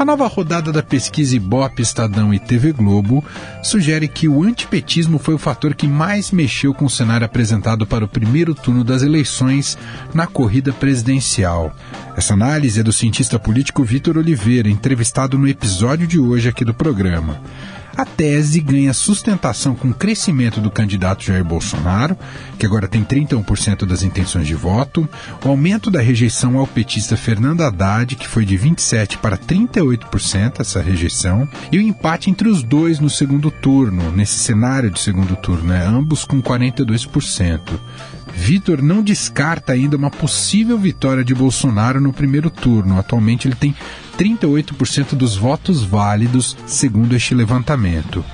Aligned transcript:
A 0.00 0.04
nova 0.06 0.26
rodada 0.26 0.72
da 0.72 0.82
pesquisa 0.82 1.36
Ibope, 1.36 1.82
Estadão 1.82 2.32
e 2.32 2.38
TV 2.38 2.72
Globo 2.72 3.22
sugere 3.62 4.08
que 4.08 4.26
o 4.26 4.42
antipetismo 4.42 5.18
foi 5.18 5.34
o 5.34 5.38
fator 5.38 5.74
que 5.74 5.86
mais 5.86 6.30
mexeu 6.30 6.72
com 6.72 6.86
o 6.86 6.90
cenário 6.90 7.26
apresentado 7.26 7.86
para 7.86 8.06
o 8.06 8.08
primeiro 8.08 8.54
turno 8.54 8.82
das 8.82 9.02
eleições 9.02 9.76
na 10.14 10.26
corrida 10.26 10.72
presidencial. 10.72 11.70
Essa 12.16 12.32
análise 12.32 12.80
é 12.80 12.82
do 12.82 12.94
cientista 12.94 13.38
político 13.38 13.84
Vitor 13.84 14.16
Oliveira, 14.16 14.70
entrevistado 14.70 15.36
no 15.36 15.46
episódio 15.46 16.06
de 16.06 16.18
hoje 16.18 16.48
aqui 16.48 16.64
do 16.64 16.72
programa. 16.72 17.38
A 17.96 18.04
tese 18.04 18.60
ganha 18.60 18.94
sustentação 18.94 19.74
com 19.74 19.88
o 19.88 19.94
crescimento 19.94 20.60
do 20.60 20.70
candidato 20.70 21.24
Jair 21.24 21.44
Bolsonaro, 21.44 22.16
que 22.58 22.64
agora 22.64 22.88
tem 22.88 23.04
31% 23.04 23.84
das 23.84 24.02
intenções 24.02 24.46
de 24.46 24.54
voto, 24.54 25.08
o 25.44 25.48
aumento 25.48 25.90
da 25.90 26.00
rejeição 26.00 26.58
ao 26.58 26.66
petista 26.66 27.16
Fernando 27.16 27.62
Haddad, 27.62 28.16
que 28.16 28.28
foi 28.28 28.44
de 28.44 28.58
27% 28.58 29.18
para 29.18 29.36
38% 29.36 30.60
essa 30.60 30.80
rejeição, 30.80 31.48
e 31.70 31.78
o 31.78 31.82
empate 31.82 32.30
entre 32.30 32.48
os 32.48 32.62
dois 32.62 33.00
no 33.00 33.10
segundo 33.10 33.50
turno, 33.50 34.10
nesse 34.12 34.38
cenário 34.38 34.90
de 34.90 35.00
segundo 35.00 35.36
turno, 35.36 35.64
né, 35.64 35.84
ambos 35.84 36.24
com 36.24 36.40
42%. 36.40 37.60
Vitor 38.34 38.82
não 38.82 39.02
descarta 39.02 39.72
ainda 39.72 39.96
uma 39.96 40.10
possível 40.10 40.78
vitória 40.78 41.24
de 41.24 41.34
Bolsonaro 41.34 42.00
no 42.00 42.12
primeiro 42.12 42.50
turno. 42.50 42.98
Atualmente 42.98 43.46
ele 43.46 43.54
tem 43.54 43.74
38% 44.18 45.14
dos 45.14 45.36
votos 45.36 45.82
válidos, 45.82 46.56
segundo 46.66 47.14
este 47.14 47.34
levantamento. 47.34 48.24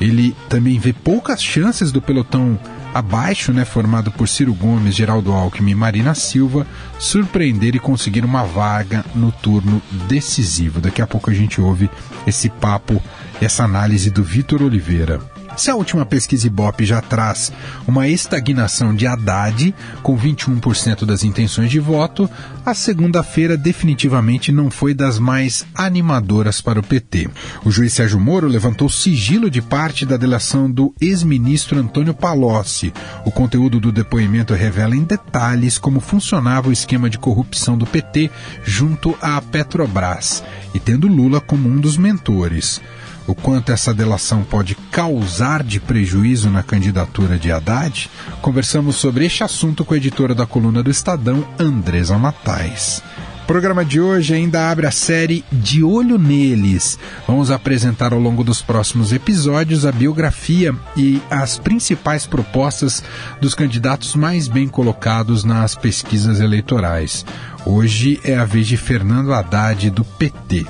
Ele 0.00 0.36
também 0.48 0.78
vê 0.78 0.92
poucas 0.92 1.42
chances 1.42 1.90
do 1.90 2.02
pelotão 2.02 2.58
abaixo, 2.92 3.52
né, 3.52 3.64
formado 3.64 4.10
por 4.10 4.28
Ciro 4.28 4.54
Gomes, 4.54 4.94
Geraldo 4.94 5.32
Alckmin 5.32 5.72
e 5.72 5.74
Marina 5.74 6.14
Silva, 6.14 6.66
surpreender 6.98 7.74
e 7.74 7.78
conseguir 7.78 8.24
uma 8.24 8.44
vaga 8.44 9.04
no 9.14 9.30
turno 9.30 9.82
decisivo. 10.08 10.80
Daqui 10.80 11.02
a 11.02 11.06
pouco 11.06 11.30
a 11.30 11.34
gente 11.34 11.60
ouve 11.60 11.90
esse 12.26 12.48
papo, 12.48 13.02
essa 13.40 13.64
análise 13.64 14.10
do 14.10 14.22
Vitor 14.22 14.62
Oliveira. 14.62 15.35
Se 15.56 15.70
a 15.70 15.74
última 15.74 16.04
pesquisa 16.04 16.46
Ibope 16.46 16.84
já 16.84 17.00
traz 17.00 17.50
uma 17.86 18.06
estagnação 18.06 18.94
de 18.94 19.06
Haddad, 19.06 19.74
com 20.02 20.16
21% 20.16 21.06
das 21.06 21.24
intenções 21.24 21.70
de 21.70 21.80
voto, 21.80 22.28
a 22.64 22.74
segunda-feira 22.74 23.56
definitivamente 23.56 24.52
não 24.52 24.70
foi 24.70 24.92
das 24.92 25.18
mais 25.18 25.64
animadoras 25.74 26.60
para 26.60 26.78
o 26.78 26.82
PT. 26.82 27.30
O 27.64 27.70
juiz 27.70 27.94
Sérgio 27.94 28.20
Moro 28.20 28.46
levantou 28.46 28.90
sigilo 28.90 29.50
de 29.50 29.62
parte 29.62 30.04
da 30.04 30.18
delação 30.18 30.70
do 30.70 30.94
ex-ministro 31.00 31.80
Antônio 31.80 32.12
Palocci. 32.12 32.92
O 33.24 33.32
conteúdo 33.32 33.80
do 33.80 33.90
depoimento 33.90 34.52
revela 34.52 34.94
em 34.94 35.04
detalhes 35.04 35.78
como 35.78 36.00
funcionava 36.00 36.68
o 36.68 36.72
esquema 36.72 37.08
de 37.08 37.18
corrupção 37.18 37.78
do 37.78 37.86
PT 37.86 38.30
junto 38.62 39.16
à 39.22 39.40
Petrobras, 39.40 40.44
e 40.74 40.78
tendo 40.78 41.08
Lula 41.08 41.40
como 41.40 41.66
um 41.66 41.80
dos 41.80 41.96
mentores 41.96 42.80
o 43.26 43.34
quanto 43.34 43.72
essa 43.72 43.92
delação 43.92 44.42
pode 44.42 44.74
causar 44.90 45.62
de 45.62 45.80
prejuízo 45.80 46.50
na 46.50 46.62
candidatura 46.62 47.38
de 47.38 47.50
Haddad, 47.50 48.08
conversamos 48.40 48.96
sobre 48.96 49.26
este 49.26 49.42
assunto 49.42 49.84
com 49.84 49.94
a 49.94 49.96
editora 49.96 50.34
da 50.34 50.46
coluna 50.46 50.82
do 50.82 50.90
Estadão, 50.90 51.46
Andresa 51.58 52.16
Matais. 52.18 53.02
O 53.42 53.46
programa 53.46 53.84
de 53.84 54.00
hoje 54.00 54.34
ainda 54.34 54.68
abre 54.68 54.88
a 54.88 54.90
série 54.90 55.44
De 55.52 55.84
Olho 55.84 56.18
Neles. 56.18 56.98
Vamos 57.28 57.52
apresentar 57.52 58.12
ao 58.12 58.18
longo 58.18 58.42
dos 58.42 58.60
próximos 58.60 59.12
episódios 59.12 59.86
a 59.86 59.92
biografia 59.92 60.74
e 60.96 61.22
as 61.30 61.56
principais 61.56 62.26
propostas 62.26 63.04
dos 63.40 63.54
candidatos 63.54 64.16
mais 64.16 64.48
bem 64.48 64.66
colocados 64.66 65.44
nas 65.44 65.76
pesquisas 65.76 66.40
eleitorais. 66.40 67.24
Hoje 67.64 68.20
é 68.24 68.36
a 68.36 68.44
vez 68.44 68.66
de 68.66 68.76
Fernando 68.76 69.32
Haddad, 69.32 69.90
do 69.90 70.04
PT. 70.04 70.66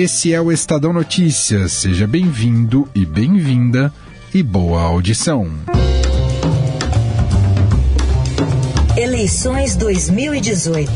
Esse 0.00 0.32
é 0.32 0.40
o 0.40 0.52
Estadão 0.52 0.92
Notícias. 0.92 1.72
Seja 1.72 2.06
bem-vindo 2.06 2.88
e 2.94 3.04
bem-vinda 3.04 3.92
e 4.32 4.44
boa 4.44 4.80
audição. 4.82 5.48
Eleições 8.96 9.74
2018. 9.74 10.92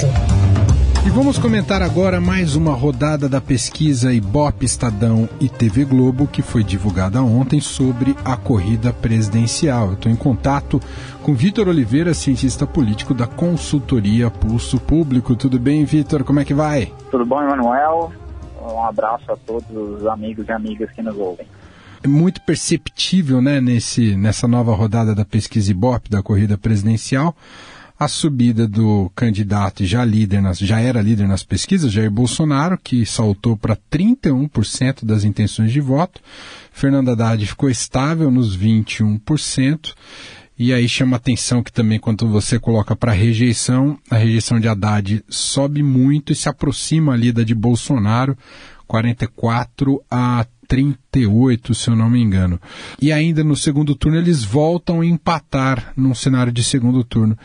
E 1.04 1.10
vamos 1.10 1.36
comentar 1.36 1.82
agora 1.82 2.20
mais 2.20 2.54
uma 2.54 2.74
rodada 2.74 3.28
da 3.28 3.40
pesquisa 3.40 4.12
Ibope 4.12 4.64
Estadão 4.64 5.28
e 5.40 5.48
TV 5.48 5.84
Globo 5.84 6.28
que 6.28 6.40
foi 6.40 6.62
divulgada 6.62 7.20
ontem 7.20 7.60
sobre 7.60 8.14
a 8.24 8.36
corrida 8.36 8.92
presidencial. 8.92 9.88
Eu 9.88 9.94
estou 9.94 10.12
em 10.12 10.16
contato 10.16 10.80
com 11.24 11.34
Vitor 11.34 11.66
Oliveira, 11.66 12.14
cientista 12.14 12.68
político 12.68 13.14
da 13.14 13.26
consultoria 13.26 14.30
Pulso 14.30 14.78
Público. 14.78 15.34
Tudo 15.34 15.58
bem, 15.58 15.84
Vitor? 15.84 16.22
Como 16.22 16.38
é 16.38 16.44
que 16.44 16.54
vai? 16.54 16.92
Tudo 17.10 17.26
bom, 17.26 17.42
Emanuel? 17.42 18.12
Um 18.62 18.84
abraço 18.84 19.30
a 19.32 19.36
todos 19.36 19.70
os 19.70 20.06
amigos 20.06 20.46
e 20.48 20.52
amigas 20.52 20.90
que 20.90 21.02
nos 21.02 21.16
ouvem. 21.16 21.46
É 22.02 22.08
muito 22.08 22.40
perceptível, 22.42 23.40
né, 23.40 23.60
nesse, 23.60 24.16
nessa 24.16 24.48
nova 24.48 24.74
rodada 24.74 25.14
da 25.14 25.24
pesquisa 25.24 25.70
Ibope, 25.70 26.10
da 26.10 26.22
corrida 26.22 26.58
presidencial, 26.58 27.36
a 27.98 28.08
subida 28.08 28.66
do 28.66 29.08
candidato 29.14 29.84
já 29.84 30.04
líder 30.04 30.42
nas, 30.42 30.58
já 30.58 30.80
era 30.80 31.00
líder 31.00 31.28
nas 31.28 31.44
pesquisas, 31.44 31.92
Jair 31.92 32.10
Bolsonaro, 32.10 32.76
que 32.76 33.06
saltou 33.06 33.56
para 33.56 33.76
31% 33.76 35.04
das 35.04 35.22
intenções 35.22 35.70
de 35.70 35.80
voto. 35.80 36.20
Fernando 36.72 37.10
Haddad 37.10 37.46
ficou 37.46 37.70
estável 37.70 38.28
nos 38.28 38.58
21%. 38.58 39.94
E 40.58 40.72
aí 40.72 40.88
chama 40.88 41.16
atenção 41.16 41.62
que 41.62 41.72
também 41.72 41.98
quando 41.98 42.28
você 42.28 42.58
coloca 42.58 42.94
para 42.94 43.12
rejeição, 43.12 43.98
a 44.10 44.16
rejeição 44.16 44.60
de 44.60 44.68
Haddad 44.68 45.24
sobe 45.28 45.82
muito 45.82 46.32
e 46.32 46.36
se 46.36 46.48
aproxima 46.48 47.14
ali 47.14 47.32
da 47.32 47.42
de 47.42 47.54
Bolsonaro, 47.54 48.36
44 48.86 50.04
a 50.10 50.46
38, 50.68 51.74
se 51.74 51.90
eu 51.90 51.96
não 51.96 52.08
me 52.08 52.20
engano. 52.20 52.60
E 53.00 53.12
ainda 53.12 53.42
no 53.42 53.56
segundo 53.56 53.94
turno 53.94 54.18
eles 54.18 54.44
voltam 54.44 55.00
a 55.00 55.06
empatar 55.06 55.92
num 55.96 56.14
cenário 56.14 56.52
de 56.52 56.62
segundo 56.62 57.02
turno. 57.02 57.36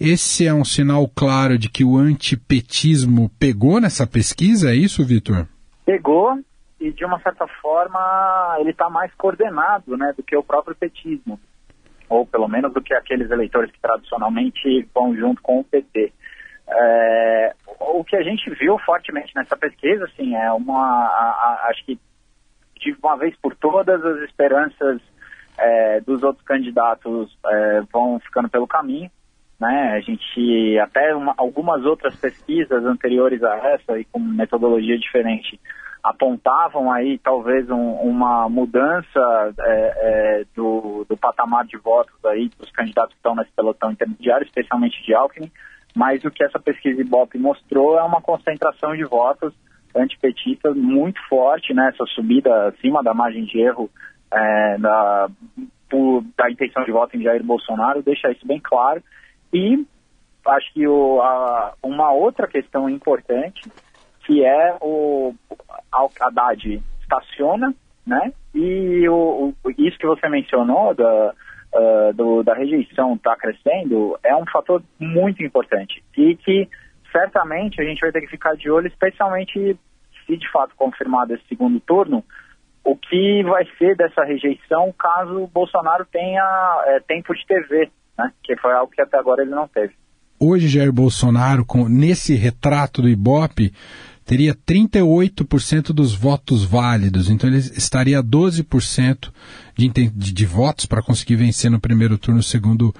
Esse 0.00 0.46
é 0.46 0.52
um 0.52 0.64
sinal 0.64 1.06
claro 1.14 1.58
de 1.58 1.68
que 1.68 1.84
o 1.84 1.96
antipetismo 1.96 3.30
pegou 3.38 3.80
nessa 3.80 4.06
pesquisa, 4.06 4.70
é 4.70 4.74
isso, 4.74 5.04
Vitor? 5.04 5.46
Pegou 5.84 6.38
e 6.80 6.92
de 6.92 7.04
uma 7.04 7.20
certa 7.20 7.46
forma 7.62 8.56
ele 8.60 8.70
está 8.70 8.90
mais 8.90 9.10
coordenado, 9.14 9.96
né, 9.96 10.12
do 10.16 10.22
que 10.22 10.36
o 10.36 10.42
próprio 10.42 10.76
petismo 10.76 11.38
ou 12.08 12.26
pelo 12.26 12.48
menos 12.48 12.72
do 12.72 12.80
que 12.80 12.94
aqueles 12.94 13.30
eleitores 13.30 13.70
que 13.70 13.80
tradicionalmente 13.80 14.88
vão 14.94 15.14
junto 15.16 15.42
com 15.42 15.60
o 15.60 15.64
PT. 15.64 16.12
É, 16.68 17.54
o 17.80 18.04
que 18.04 18.16
a 18.16 18.22
gente 18.22 18.50
viu 18.50 18.78
fortemente 18.78 19.32
nessa 19.34 19.56
pesquisa, 19.56 20.04
assim, 20.04 20.34
é 20.34 20.52
uma, 20.52 20.82
a, 20.82 21.60
a, 21.64 21.66
acho 21.70 21.84
que 21.84 21.98
de 22.80 22.96
uma 23.02 23.16
vez 23.16 23.34
por 23.36 23.54
todas 23.56 24.04
as 24.04 24.18
esperanças 24.22 25.00
é, 25.58 26.00
dos 26.00 26.22
outros 26.22 26.44
candidatos 26.44 27.36
é, 27.46 27.80
vão 27.92 28.18
ficando 28.20 28.48
pelo 28.48 28.66
caminho, 28.66 29.10
né? 29.58 29.94
A 29.94 30.00
gente 30.00 30.78
até 30.78 31.14
uma, 31.14 31.34
algumas 31.36 31.84
outras 31.84 32.14
pesquisas 32.16 32.84
anteriores 32.84 33.42
a 33.42 33.56
essa 33.68 33.98
e 33.98 34.04
com 34.04 34.18
metodologia 34.18 34.98
diferente 34.98 35.58
apontavam 36.06 36.92
aí 36.92 37.18
talvez 37.18 37.68
um, 37.68 37.92
uma 37.94 38.48
mudança 38.48 39.52
é, 39.58 39.92
é, 39.96 40.44
do, 40.54 41.04
do, 41.08 41.16
patamar 41.16 41.66
de 41.66 41.76
votos 41.76 42.14
aí 42.24 42.48
dos 42.56 42.70
candidatos 42.70 43.12
que 43.12 43.18
estão 43.18 43.34
nesse 43.34 43.50
pelotão 43.50 43.90
intermediário, 43.90 44.46
especialmente 44.46 45.02
de 45.04 45.12
Alckmin, 45.12 45.50
mas 45.96 46.24
o 46.24 46.30
que 46.30 46.44
essa 46.44 46.60
pesquisa 46.60 47.00
Ibope 47.00 47.38
mostrou 47.38 47.98
é 47.98 48.04
uma 48.04 48.20
concentração 48.20 48.94
de 48.94 49.02
votos 49.04 49.52
antipetistas 49.96 50.76
muito 50.76 51.20
forte, 51.28 51.74
né, 51.74 51.90
essa 51.92 52.06
subida 52.14 52.68
acima 52.68 53.02
da 53.02 53.12
margem 53.12 53.44
de 53.44 53.58
erro 53.58 53.90
é, 54.32 54.78
da, 54.78 55.28
por, 55.90 56.22
da 56.36 56.48
intenção 56.48 56.84
de 56.84 56.92
voto 56.92 57.16
em 57.16 57.22
Jair 57.22 57.42
Bolsonaro, 57.42 58.00
deixa 58.00 58.30
isso 58.30 58.46
bem 58.46 58.60
claro. 58.60 59.02
E 59.52 59.84
acho 60.46 60.72
que 60.72 60.86
o, 60.86 61.20
a, 61.20 61.74
uma 61.82 62.12
outra 62.12 62.46
questão 62.46 62.88
importante 62.88 63.68
que 64.26 64.44
é 64.44 64.76
o 64.80 65.32
Haddad 66.20 66.82
estaciona, 67.00 67.72
né? 68.06 68.32
E 68.54 69.08
o, 69.08 69.54
o, 69.64 69.70
isso 69.78 69.98
que 69.98 70.06
você 70.06 70.28
mencionou 70.28 70.94
da, 70.94 71.34
uh, 71.74 72.12
do, 72.14 72.42
da 72.42 72.54
rejeição 72.54 73.14
está 73.14 73.36
crescendo 73.36 74.18
é 74.24 74.34
um 74.34 74.44
fator 74.50 74.82
muito 74.98 75.42
importante 75.42 76.02
e 76.16 76.36
que 76.36 76.68
certamente 77.12 77.80
a 77.80 77.84
gente 77.84 78.00
vai 78.00 78.10
ter 78.10 78.20
que 78.20 78.26
ficar 78.26 78.56
de 78.56 78.70
olho, 78.70 78.88
especialmente 78.88 79.78
se 80.26 80.36
de 80.36 80.50
fato 80.50 80.74
confirmado 80.76 81.34
esse 81.34 81.46
segundo 81.48 81.78
turno, 81.80 82.24
o 82.84 82.96
que 82.96 83.42
vai 83.44 83.64
ser 83.78 83.96
dessa 83.96 84.24
rejeição 84.24 84.92
caso 84.98 85.46
Bolsonaro 85.52 86.04
tenha 86.06 86.84
é, 86.86 87.00
tempo 87.00 87.34
de 87.34 87.46
TV, 87.46 87.90
né? 88.18 88.32
que 88.42 88.56
foi 88.56 88.72
algo 88.72 88.92
que 88.92 89.00
até 89.00 89.18
agora 89.18 89.42
ele 89.42 89.50
não 89.50 89.68
teve. 89.68 89.94
Hoje, 90.38 90.68
Jair 90.68 90.92
Bolsonaro, 90.92 91.64
com, 91.64 91.88
nesse 91.88 92.34
retrato 92.34 93.00
do 93.00 93.08
Ibope, 93.08 93.72
teria 94.26 94.54
38% 94.54 95.92
dos 95.92 96.14
votos 96.14 96.64
válidos, 96.64 97.30
então 97.30 97.48
ele 97.48 97.58
estaria 97.58 98.18
a 98.18 98.22
12% 98.22 99.30
de, 99.76 99.88
de, 99.88 100.10
de 100.10 100.46
votos 100.46 100.84
para 100.84 101.00
conseguir 101.00 101.36
vencer 101.36 101.70
no 101.70 101.80
primeiro 101.80 102.18
turno, 102.18 102.42
segundo 102.42 102.92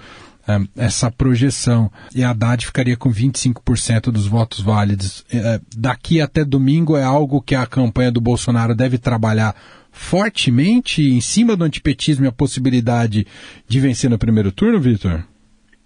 um, 0.49 0.67
essa 0.77 1.11
projeção. 1.11 1.91
E 2.15 2.23
a 2.23 2.31
Haddad 2.31 2.65
ficaria 2.65 2.97
com 2.97 3.11
25% 3.11 4.13
dos 4.13 4.29
votos 4.29 4.61
válidos. 4.61 5.21
Uh, 5.23 5.61
daqui 5.77 6.21
até 6.21 6.45
domingo 6.45 6.97
é 6.97 7.03
algo 7.03 7.43
que 7.43 7.57
a 7.57 7.67
campanha 7.67 8.13
do 8.13 8.21
Bolsonaro 8.21 8.75
deve 8.75 8.97
trabalhar 8.97 9.55
fortemente 9.91 11.03
em 11.03 11.21
cima 11.21 11.57
do 11.57 11.65
antipetismo 11.65 12.25
e 12.25 12.29
a 12.29 12.33
possibilidade 12.33 13.27
de 13.67 13.81
vencer 13.81 14.09
no 14.09 14.19
primeiro 14.19 14.53
turno, 14.53 14.79
Vitor? 14.79 15.25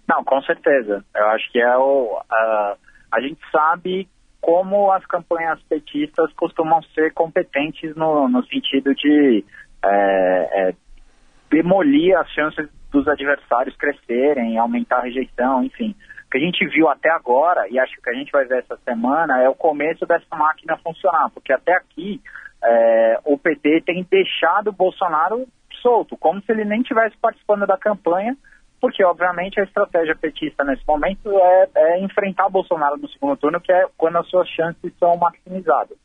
Não, 0.07 0.23
com 0.25 0.43
certeza. 0.43 1.05
Eu 1.15 1.29
acho 1.29 1.51
que 1.53 1.61
é 1.61 1.77
o. 1.79 2.21
A 3.13 3.21
gente 3.21 3.39
sabe 3.53 4.09
como 4.41 4.91
as 4.91 5.05
campanhas 5.07 5.61
petistas 5.69 6.33
costumam 6.35 6.83
ser 6.95 7.13
competentes 7.13 7.95
no, 7.95 8.29
no 8.29 8.45
sentido 8.47 8.95
de 8.95 9.45
é, 9.85 10.69
é, 10.69 10.75
demolir 11.51 12.17
as 12.17 12.29
chances 12.31 12.69
dos 12.91 13.07
adversários 13.07 13.77
crescerem, 13.77 14.59
aumentar 14.59 14.99
a 14.99 15.03
rejeição, 15.03 15.63
enfim. 15.63 15.95
O 16.27 16.31
que 16.31 16.39
a 16.39 16.41
gente 16.41 16.67
viu 16.69 16.89
até 16.89 17.11
agora, 17.11 17.69
e 17.69 17.79
acho 17.79 18.01
que 18.01 18.11
a 18.11 18.15
gente 18.15 18.33
vai 18.33 18.45
ver 18.45 18.61
essa 18.61 18.77
semana, 18.85 19.41
é 19.43 19.49
o 19.49 19.55
começo 19.55 20.07
dessa 20.07 20.37
máquina 20.37 20.77
funcionar, 20.79 21.31
porque 21.31 21.53
até 21.53 21.73
aqui 21.73 22.21
é, 22.63 23.19
o 23.25 23.37
PT 23.39 23.83
tem 23.85 24.07
deixado 24.09 24.69
o 24.69 24.73
Bolsonaro 24.73 25.47
solto, 25.83 26.17
como 26.17 26.41
se 26.43 26.53
ele 26.53 26.65
nem 26.65 26.83
tivesse 26.83 27.17
participando 27.19 27.67
da 27.67 27.77
campanha, 27.77 28.37
porque 28.81 29.05
obviamente 29.05 29.61
a 29.61 29.65
estratégia 29.65 30.17
petista 30.17 30.65
nesse 30.65 30.83
momento 30.87 31.31
é, 31.31 31.69
é 31.75 32.01
enfrentar 32.01 32.49
Bolsonaro 32.49 32.97
no 32.97 33.09
segundo 33.09 33.37
turno, 33.37 33.61
que 33.61 33.73
é 33.73 33.87
quando 33.97 34.17
as 34.17 34.29
suas 34.29 34.49
chances 34.49 34.93
são 34.99 35.17
maximizadas. 35.17 35.99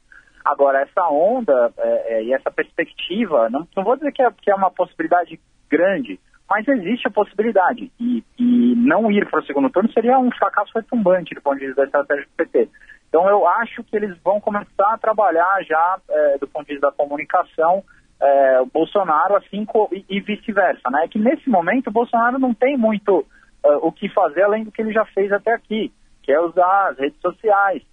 Agora, 0.43 0.81
essa 0.81 1.07
onda 1.09 1.73
é, 1.77 2.17
é, 2.17 2.23
e 2.23 2.33
essa 2.33 2.51
perspectiva, 2.51 3.49
não, 3.49 3.67
não 3.75 3.83
vou 3.83 3.95
dizer 3.95 4.11
que 4.11 4.21
é, 4.21 4.29
que 4.29 4.51
é 4.51 4.55
uma 4.55 4.69
possibilidade 4.69 5.39
grande, 5.69 6.19
mas 6.47 6.67
existe 6.67 7.07
a 7.07 7.11
possibilidade. 7.11 7.91
E, 7.99 8.23
e 8.37 8.75
não 8.75 9.11
ir 9.11 9.27
para 9.27 9.39
o 9.39 9.45
segundo 9.45 9.69
turno 9.71 9.91
seria 9.91 10.19
um 10.19 10.29
fracasso 10.31 10.71
retumbante 10.75 11.33
do 11.33 11.41
ponto 11.41 11.57
de 11.57 11.67
vista 11.67 11.81
da 11.81 11.85
estratégia 11.87 12.25
do 12.25 12.35
PT. 12.37 12.69
Então 13.09 13.27
eu 13.27 13.47
acho 13.47 13.83
que 13.83 13.95
eles 13.95 14.15
vão 14.23 14.39
começar 14.39 14.93
a 14.93 14.97
trabalhar 14.97 15.63
já 15.63 15.97
é, 16.09 16.37
do 16.37 16.47
ponto 16.47 16.67
de 16.67 16.73
vista 16.73 16.87
da 16.87 16.93
comunicação 16.93 17.83
é, 18.21 18.61
o 18.61 18.65
Bolsonaro 18.65 19.35
assim 19.35 19.65
e, 19.91 20.05
e 20.09 20.19
vice-versa, 20.19 20.89
né? 20.89 21.07
Que 21.09 21.19
nesse 21.19 21.49
momento 21.49 21.87
o 21.87 21.93
Bolsonaro 21.93 22.39
não 22.39 22.53
tem 22.53 22.77
muito 22.77 23.19
uh, 23.19 23.77
o 23.81 23.91
que 23.91 24.09
fazer 24.09 24.43
além 24.43 24.63
do 24.63 24.71
que 24.71 24.81
ele 24.81 24.93
já 24.93 25.05
fez 25.05 25.31
até 25.31 25.53
aqui, 25.53 25.91
que 26.23 26.31
é 26.31 26.39
usar 26.39 26.89
as 26.89 26.97
redes 26.97 27.19
sociais, 27.19 27.83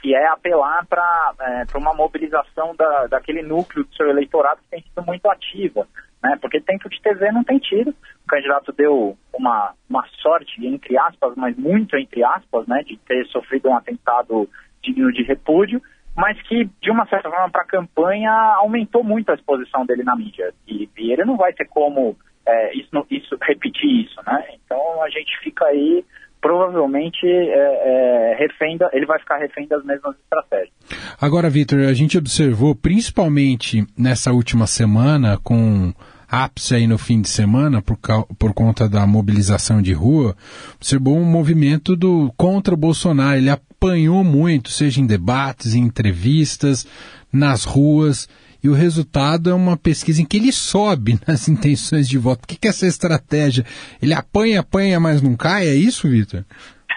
que 0.00 0.14
é 0.14 0.26
apelar 0.28 0.86
para 0.86 1.34
é, 1.40 1.76
uma 1.76 1.92
mobilização 1.92 2.74
da, 2.76 3.06
daquele 3.08 3.42
núcleo 3.42 3.84
do 3.84 3.94
seu 3.94 4.08
eleitorado 4.08 4.60
que 4.62 4.70
tem 4.70 4.82
sido 4.82 5.04
muito 5.04 5.28
ativa 5.28 5.86
né? 6.22 6.36
Porque 6.40 6.60
tempo 6.60 6.88
de 6.88 7.00
TV 7.00 7.30
não 7.32 7.44
tem 7.44 7.58
tido. 7.58 7.90
O 7.90 8.28
candidato 8.28 8.72
deu 8.72 9.16
uma, 9.32 9.74
uma 9.88 10.04
sorte, 10.20 10.66
entre 10.66 10.98
aspas, 10.98 11.34
mas 11.36 11.56
muito 11.56 11.96
entre 11.96 12.24
aspas, 12.24 12.66
né? 12.66 12.82
De 12.82 12.96
ter 12.98 13.24
sofrido 13.26 13.68
um 13.68 13.76
atentado 13.76 14.48
digno 14.82 15.12
de 15.12 15.22
repúdio, 15.22 15.82
mas 16.18 16.36
que, 16.42 16.68
de 16.82 16.90
uma 16.90 17.06
certa 17.06 17.30
forma, 17.30 17.48
para 17.48 17.62
a 17.62 17.66
campanha, 17.66 18.32
aumentou 18.56 19.04
muito 19.04 19.30
a 19.30 19.36
exposição 19.36 19.86
dele 19.86 20.02
na 20.02 20.16
mídia. 20.16 20.52
E, 20.66 20.90
e 20.98 21.12
ele 21.12 21.24
não 21.24 21.36
vai 21.36 21.52
ter 21.52 21.64
como 21.66 22.16
é, 22.44 22.76
isso, 22.76 22.90
isso, 23.08 23.38
repetir 23.40 24.04
isso, 24.04 24.20
né? 24.26 24.44
Então 24.64 25.00
a 25.00 25.08
gente 25.08 25.30
fica 25.44 25.64
aí 25.66 26.04
provavelmente 26.40 27.24
é, 27.24 28.32
é, 28.32 28.36
refém 28.36 28.76
da, 28.76 28.90
ele 28.92 29.06
vai 29.06 29.20
ficar 29.20 29.38
refém 29.38 29.68
das 29.68 29.84
mesmas 29.84 30.16
estratégias. 30.16 30.72
Agora, 31.20 31.48
Vitor, 31.48 31.80
a 31.80 31.92
gente 31.92 32.18
observou 32.18 32.74
principalmente 32.74 33.86
nessa 33.96 34.32
última 34.32 34.66
semana, 34.66 35.38
com 35.38 35.92
ápice 36.30 36.74
aí 36.74 36.86
no 36.86 36.98
fim 36.98 37.20
de 37.20 37.28
semana, 37.28 37.80
por, 37.80 37.98
por 38.38 38.52
conta 38.52 38.88
da 38.88 39.06
mobilização 39.06 39.80
de 39.80 39.92
rua, 39.92 40.36
observou 40.76 41.16
um 41.18 41.24
movimento 41.24 41.96
do 41.96 42.32
contra 42.36 42.74
o 42.74 42.76
Bolsonaro. 42.76 43.38
Ele 43.38 43.50
apanhou 43.50 44.22
muito, 44.22 44.70
seja 44.70 45.00
em 45.00 45.06
debates, 45.06 45.74
em 45.74 45.82
entrevistas, 45.82 46.86
nas 47.32 47.64
ruas 47.64 48.28
e 48.62 48.68
o 48.68 48.74
resultado 48.74 49.50
é 49.50 49.54
uma 49.54 49.76
pesquisa 49.76 50.20
em 50.20 50.24
que 50.24 50.36
ele 50.36 50.52
sobe 50.52 51.18
nas 51.26 51.48
intenções 51.48 52.08
de 52.08 52.18
voto. 52.18 52.44
O 52.44 52.46
que, 52.46 52.66
é 52.66 52.70
essa 52.70 52.86
estratégia? 52.86 53.64
Ele 54.02 54.12
apanha, 54.12 54.60
apanha, 54.60 54.98
mas 54.98 55.22
não 55.22 55.36
cai? 55.36 55.66
É 55.68 55.74
isso, 55.74 56.08
Vitor? 56.08 56.44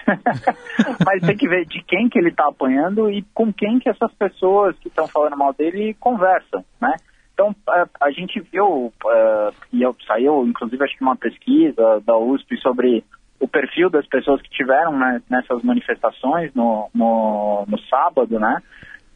mas 1.06 1.20
tem 1.22 1.36
que 1.36 1.48
ver 1.48 1.64
de 1.66 1.82
quem 1.84 2.08
que 2.08 2.18
ele 2.18 2.30
está 2.30 2.48
apanhando 2.48 3.08
e 3.08 3.22
com 3.32 3.52
quem 3.52 3.78
que 3.78 3.88
essas 3.88 4.12
pessoas 4.14 4.76
que 4.80 4.88
estão 4.88 5.06
falando 5.06 5.36
mal 5.36 5.52
dele 5.52 5.94
conversam, 6.00 6.64
né? 6.80 6.96
Então, 7.42 7.56
a, 8.00 8.10
gente 8.12 8.40
viu, 8.52 8.92
e 9.72 10.06
saiu, 10.06 10.46
inclusive, 10.46 10.84
acho 10.84 10.96
que 10.96 11.02
uma 11.02 11.16
pesquisa 11.16 12.00
da 12.06 12.16
USP 12.16 12.56
sobre 12.58 13.04
o 13.40 13.48
perfil 13.48 13.90
das 13.90 14.06
pessoas 14.06 14.40
que 14.40 14.50
tiveram 14.50 14.96
né, 14.96 15.20
nessas 15.28 15.60
manifestações 15.64 16.54
no, 16.54 16.88
no, 16.94 17.64
no 17.66 17.78
sábado, 17.88 18.38
né? 18.38 18.62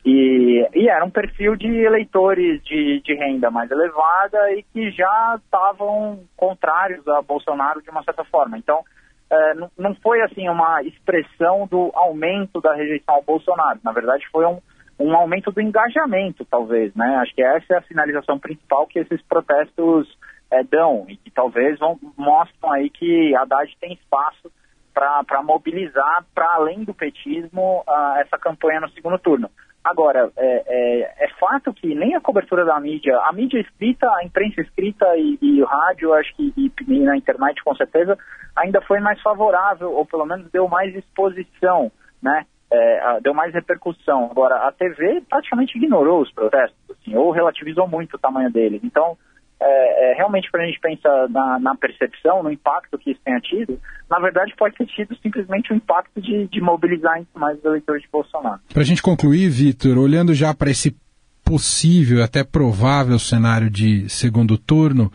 E, 0.04 0.68
e, 0.74 0.88
era 0.88 1.04
um 1.04 1.10
perfil 1.10 1.56
de 1.56 1.68
eleitores 1.68 2.62
de, 2.64 3.00
de 3.00 3.14
renda 3.14 3.50
mais 3.50 3.70
elevada 3.70 4.52
e 4.52 4.62
que 4.72 4.90
já 4.90 5.38
estavam 5.44 6.20
contrários 6.36 7.06
a 7.08 7.22
Bolsonaro 7.22 7.82
de 7.82 7.90
uma 7.90 8.04
certa 8.04 8.24
forma. 8.24 8.56
Então, 8.56 8.82
é, 9.30 9.54
não, 9.54 9.70
não, 9.76 9.94
foi 9.96 10.22
assim 10.22 10.48
uma 10.48 10.80
expressão 10.82 11.66
do 11.68 11.90
aumento 11.94 12.60
da 12.60 12.74
rejeição 12.74 13.16
ao 13.16 13.22
Bolsonaro. 13.22 13.80
Na 13.82 13.90
verdade, 13.90 14.24
foi 14.30 14.46
um, 14.46 14.60
um 14.98 15.14
aumento 15.14 15.50
do 15.50 15.60
engajamento, 15.60 16.44
talvez. 16.44 16.94
Né? 16.94 17.16
Acho 17.16 17.34
que 17.34 17.42
essa 17.42 17.74
é 17.74 17.78
a 17.78 17.82
sinalização 17.82 18.38
principal 18.38 18.86
que 18.86 18.98
esses 18.98 19.20
protestos 19.22 20.08
é, 20.50 20.62
dão 20.62 21.06
e 21.08 21.16
que 21.16 21.30
talvez 21.30 21.78
vão, 21.78 21.98
mostram 22.16 22.72
aí 22.72 22.88
que 22.90 23.34
Haddad 23.34 23.76
tem 23.80 23.92
espaço 23.94 24.50
para 24.94 25.42
mobilizar, 25.42 26.24
para 26.34 26.54
além 26.54 26.82
do 26.82 26.94
petismo, 26.94 27.84
uh, 27.86 28.16
essa 28.18 28.38
campanha 28.38 28.80
no 28.80 28.88
segundo 28.88 29.18
turno. 29.18 29.50
Agora, 29.84 30.32
é, 30.36 30.64
é, 30.66 31.26
é, 31.26 31.28
fato 31.38 31.72
que 31.72 31.94
nem 31.94 32.16
a 32.16 32.20
cobertura 32.20 32.64
da 32.64 32.80
mídia, 32.80 33.16
a 33.18 33.32
mídia 33.32 33.60
escrita, 33.60 34.10
a 34.16 34.24
imprensa 34.24 34.60
escrita 34.62 35.06
e, 35.16 35.38
e 35.40 35.62
o 35.62 35.66
rádio, 35.66 36.14
acho 36.14 36.34
que 36.34 36.52
e, 36.56 36.72
e 36.88 37.00
na 37.00 37.16
internet 37.16 37.62
com 37.62 37.72
certeza, 37.76 38.18
ainda 38.56 38.80
foi 38.80 38.98
mais 38.98 39.20
favorável, 39.20 39.92
ou 39.92 40.04
pelo 40.04 40.26
menos 40.26 40.50
deu 40.50 40.66
mais 40.66 40.92
exposição, 40.96 41.92
né? 42.20 42.46
É, 42.76 43.20
deu 43.20 43.32
mais 43.34 43.52
repercussão. 43.54 44.28
Agora, 44.30 44.66
a 44.66 44.72
TV 44.72 45.22
praticamente 45.28 45.76
ignorou 45.76 46.22
os 46.22 46.32
protestos, 46.32 46.78
assim, 46.90 47.16
ou 47.16 47.30
relativizou 47.30 47.88
muito 47.88 48.14
o 48.14 48.18
tamanho 48.18 48.50
deles. 48.50 48.80
Então, 48.84 49.16
é, 49.58 50.10
é, 50.10 50.14
realmente 50.14 50.50
quando 50.50 50.64
a 50.64 50.66
gente 50.66 50.80
pensa 50.80 51.28
na, 51.28 51.58
na, 51.58 51.74
percepção, 51.74 52.42
no 52.42 52.52
impacto 52.52 52.98
que 52.98 53.12
isso 53.12 53.20
tenha 53.24 53.40
tido, 53.40 53.80
na 54.08 54.18
verdade 54.18 54.54
pode 54.56 54.76
ter 54.76 54.86
tido 54.86 55.16
simplesmente 55.22 55.70
o 55.70 55.74
um 55.74 55.78
impacto 55.78 56.20
de, 56.20 56.46
de 56.48 56.60
mobilizar 56.60 57.22
mais 57.34 57.58
os 57.58 57.64
eleitores 57.64 58.02
de 58.02 58.08
Bolsonaro. 58.10 58.60
Para 58.72 58.82
a 58.82 58.84
gente 58.84 59.02
concluir, 59.02 59.48
Vitor, 59.48 59.96
olhando 59.96 60.34
já 60.34 60.52
para 60.52 60.70
esse 60.70 60.94
possível, 61.42 62.22
até 62.22 62.44
provável 62.44 63.18
cenário 63.18 63.70
de 63.70 64.08
segundo 64.10 64.58
turno, 64.58 65.10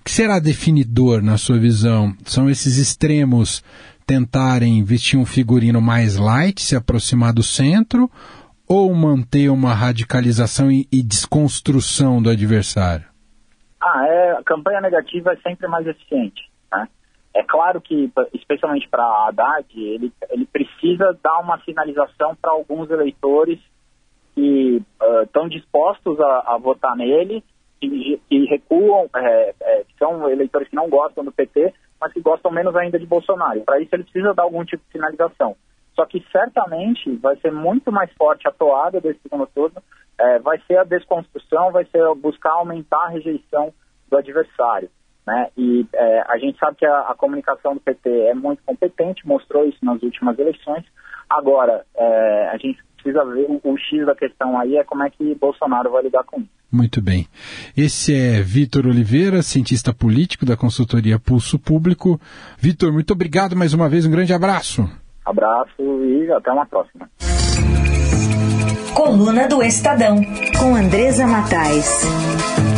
o 0.00 0.04
que 0.04 0.10
será 0.10 0.38
definidor 0.38 1.22
na 1.22 1.38
sua 1.38 1.58
visão? 1.58 2.14
São 2.24 2.50
esses 2.50 2.76
extremos 2.76 3.62
tentarem 4.08 4.82
vestir 4.82 5.18
um 5.18 5.26
figurino 5.26 5.82
mais 5.82 6.16
light, 6.16 6.62
se 6.62 6.74
aproximar 6.74 7.34
do 7.34 7.42
centro, 7.42 8.10
ou 8.66 8.92
manter 8.94 9.50
uma 9.50 9.74
radicalização 9.74 10.70
e, 10.70 10.88
e 10.90 11.02
desconstrução 11.02 12.22
do 12.22 12.30
adversário? 12.30 13.04
Ah, 13.78 14.06
é, 14.08 14.32
a 14.32 14.42
campanha 14.42 14.80
negativa 14.80 15.34
é 15.34 15.36
sempre 15.36 15.68
mais 15.68 15.86
eficiente. 15.86 16.40
Né? 16.72 16.88
É 17.34 17.44
claro 17.44 17.82
que, 17.82 18.10
especialmente 18.32 18.88
para 18.88 19.04
Haddad, 19.04 19.66
ele, 19.76 20.10
ele 20.30 20.46
precisa 20.46 21.16
dar 21.22 21.38
uma 21.40 21.60
sinalização 21.60 22.34
para 22.40 22.50
alguns 22.50 22.90
eleitores 22.90 23.58
que 24.34 24.82
estão 25.24 25.44
uh, 25.44 25.50
dispostos 25.50 26.18
a, 26.18 26.54
a, 26.54 26.58
votar 26.58 26.96
nele, 26.96 27.44
que, 27.78 28.20
que 28.28 28.44
recuam, 28.46 29.08
é, 29.14 29.54
é, 29.60 29.84
são 29.98 30.30
eleitores 30.30 30.68
que 30.68 30.76
não 30.76 30.88
gostam 30.88 31.24
do 31.24 31.32
PT, 31.32 31.74
mas 32.00 32.12
que 32.12 32.20
gostam 32.20 32.50
menos 32.50 32.74
ainda 32.76 32.98
de 32.98 33.06
Bolsonaro. 33.06 33.60
Para 33.62 33.80
isso, 33.80 33.94
ele 33.94 34.04
precisa 34.04 34.34
dar 34.34 34.44
algum 34.44 34.64
tipo 34.64 34.84
de 34.86 34.92
sinalização. 34.92 35.56
Só 35.94 36.06
que 36.06 36.24
certamente 36.30 37.16
vai 37.16 37.36
ser 37.36 37.50
muito 37.50 37.90
mais 37.90 38.12
forte 38.12 38.46
a 38.46 38.52
toada 38.52 39.00
desse 39.00 39.20
segundo 39.20 39.46
turno 39.48 39.82
é, 40.18 40.38
vai 40.40 40.60
ser 40.66 40.76
a 40.78 40.84
desconstrução, 40.84 41.70
vai 41.70 41.84
ser 41.86 42.02
buscar 42.16 42.52
aumentar 42.52 43.04
a 43.04 43.08
rejeição 43.08 43.72
do 44.10 44.16
adversário. 44.16 44.90
Né? 45.26 45.50
E 45.56 45.86
é, 45.92 46.22
a 46.26 46.38
gente 46.38 46.58
sabe 46.58 46.76
que 46.76 46.86
a, 46.86 47.00
a, 47.00 47.14
comunicação 47.14 47.74
do 47.74 47.80
PT 47.80 48.08
é 48.08 48.34
muito 48.34 48.62
competente, 48.64 49.26
mostrou 49.26 49.64
isso 49.66 49.78
nas 49.84 50.02
últimas 50.02 50.38
eleições. 50.38 50.84
Agora, 51.28 51.84
é, 51.94 52.48
a 52.48 52.56
gente 52.56 52.82
precisa 53.08 53.24
ver 53.24 53.46
o, 53.48 53.60
o 53.64 53.78
X 53.78 54.06
da 54.06 54.14
questão 54.14 54.58
aí 54.58 54.76
é 54.76 54.84
como 54.84 55.02
é 55.02 55.10
que 55.10 55.34
Bolsonaro 55.34 55.90
vai 55.90 56.02
lidar 56.02 56.24
com 56.24 56.40
isso. 56.40 56.48
Muito 56.70 57.00
bem. 57.00 57.26
Esse 57.76 58.14
é 58.14 58.42
Vitor 58.42 58.86
Oliveira, 58.86 59.42
cientista 59.42 59.92
político 59.92 60.44
da 60.44 60.56
consultoria 60.56 61.18
Pulso 61.18 61.58
Público. 61.58 62.20
Vitor, 62.58 62.92
muito 62.92 63.12
obrigado 63.12 63.56
mais 63.56 63.72
uma 63.72 63.88
vez, 63.88 64.04
um 64.04 64.10
grande 64.10 64.34
abraço. 64.34 64.88
Abraço 65.24 65.82
e 66.04 66.30
até 66.30 66.52
uma 66.52 66.66
próxima. 66.66 67.08
Coluna 68.94 69.48
do 69.48 69.62
Estadão, 69.62 70.16
com 70.58 70.74
Andresa 70.74 71.26
Matais. 71.26 72.77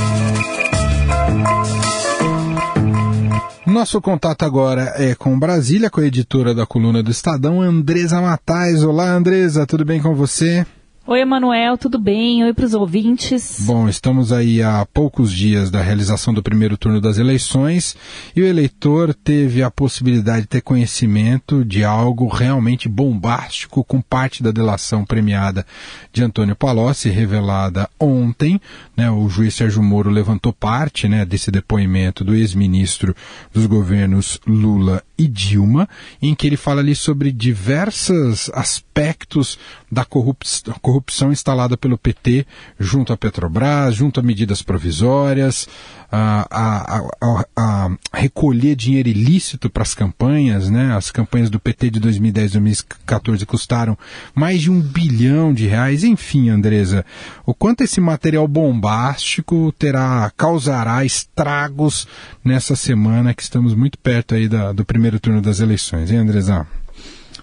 Nosso 3.66 4.00
contato 4.00 4.42
agora 4.44 4.94
é 4.96 5.14
com 5.14 5.38
Brasília, 5.38 5.90
com 5.90 6.00
a 6.00 6.06
editora 6.06 6.54
da 6.54 6.64
coluna 6.64 7.02
do 7.02 7.10
Estadão, 7.10 7.60
Andresa 7.60 8.20
Matais. 8.20 8.82
Olá, 8.82 9.10
Andresa, 9.10 9.66
tudo 9.66 9.84
bem 9.84 10.00
com 10.00 10.14
você? 10.14 10.66
Oi, 11.12 11.22
Emanuel, 11.22 11.76
tudo 11.76 11.98
bem? 11.98 12.44
Oi 12.44 12.54
para 12.54 12.64
os 12.64 12.72
ouvintes. 12.72 13.62
Bom, 13.66 13.88
estamos 13.88 14.32
aí 14.32 14.62
há 14.62 14.86
poucos 14.86 15.32
dias 15.32 15.68
da 15.68 15.82
realização 15.82 16.32
do 16.32 16.40
primeiro 16.40 16.76
turno 16.76 17.00
das 17.00 17.18
eleições 17.18 17.96
e 18.36 18.40
o 18.40 18.46
eleitor 18.46 19.12
teve 19.12 19.60
a 19.60 19.72
possibilidade 19.72 20.42
de 20.42 20.46
ter 20.46 20.60
conhecimento 20.60 21.64
de 21.64 21.82
algo 21.82 22.28
realmente 22.28 22.88
bombástico 22.88 23.82
com 23.82 24.00
parte 24.00 24.40
da 24.40 24.52
delação 24.52 25.04
premiada 25.04 25.66
de 26.12 26.22
Antônio 26.22 26.54
Palocci, 26.54 27.08
revelada 27.08 27.90
ontem. 27.98 28.60
Né, 28.96 29.10
o 29.10 29.28
juiz 29.28 29.56
Sérgio 29.56 29.82
Moro 29.82 30.10
levantou 30.10 30.52
parte 30.52 31.08
né, 31.08 31.24
desse 31.24 31.50
depoimento 31.50 32.22
do 32.22 32.36
ex-ministro 32.36 33.16
dos 33.52 33.66
governos 33.66 34.38
Lula 34.46 35.02
e 35.18 35.26
Dilma, 35.26 35.88
em 36.22 36.36
que 36.36 36.46
ele 36.46 36.56
fala 36.56 36.80
ali 36.80 36.94
sobre 36.94 37.32
diversos 37.32 38.48
aspectos 38.54 39.58
da 39.90 40.04
corrupção 40.04 41.32
instalada 41.32 41.76
pelo 41.76 41.98
PT 41.98 42.46
junto 42.78 43.12
à 43.12 43.16
Petrobras, 43.16 43.94
junto 43.94 44.20
a 44.20 44.22
medidas 44.22 44.62
provisórias, 44.62 45.68
a, 46.12 46.46
a, 46.50 46.98
a, 47.20 47.44
a 47.56 47.90
recolher 48.12 48.76
dinheiro 48.76 49.08
ilícito 49.08 49.68
para 49.68 49.82
as 49.82 49.94
campanhas, 49.94 50.70
né? 50.70 50.94
As 50.94 51.10
campanhas 51.10 51.50
do 51.50 51.58
PT 51.58 51.90
de 51.90 52.00
2010 52.00 52.50
e 52.50 52.52
2014 52.60 53.46
custaram 53.46 53.98
mais 54.34 54.60
de 54.60 54.70
um 54.70 54.80
bilhão 54.80 55.52
de 55.52 55.66
reais. 55.66 56.04
Enfim, 56.04 56.50
Andresa, 56.50 57.04
o 57.44 57.54
quanto 57.54 57.82
esse 57.82 58.00
material 58.00 58.46
bombástico 58.46 59.72
terá, 59.78 60.30
causará 60.36 61.04
estragos 61.04 62.06
nessa 62.44 62.76
semana 62.76 63.34
que 63.34 63.42
estamos 63.42 63.74
muito 63.74 63.98
perto 63.98 64.34
aí 64.34 64.48
da, 64.48 64.72
do 64.72 64.84
primeiro 64.84 65.18
turno 65.18 65.40
das 65.40 65.60
eleições, 65.60 66.10
hein, 66.10 66.18
Andresa? 66.18 66.66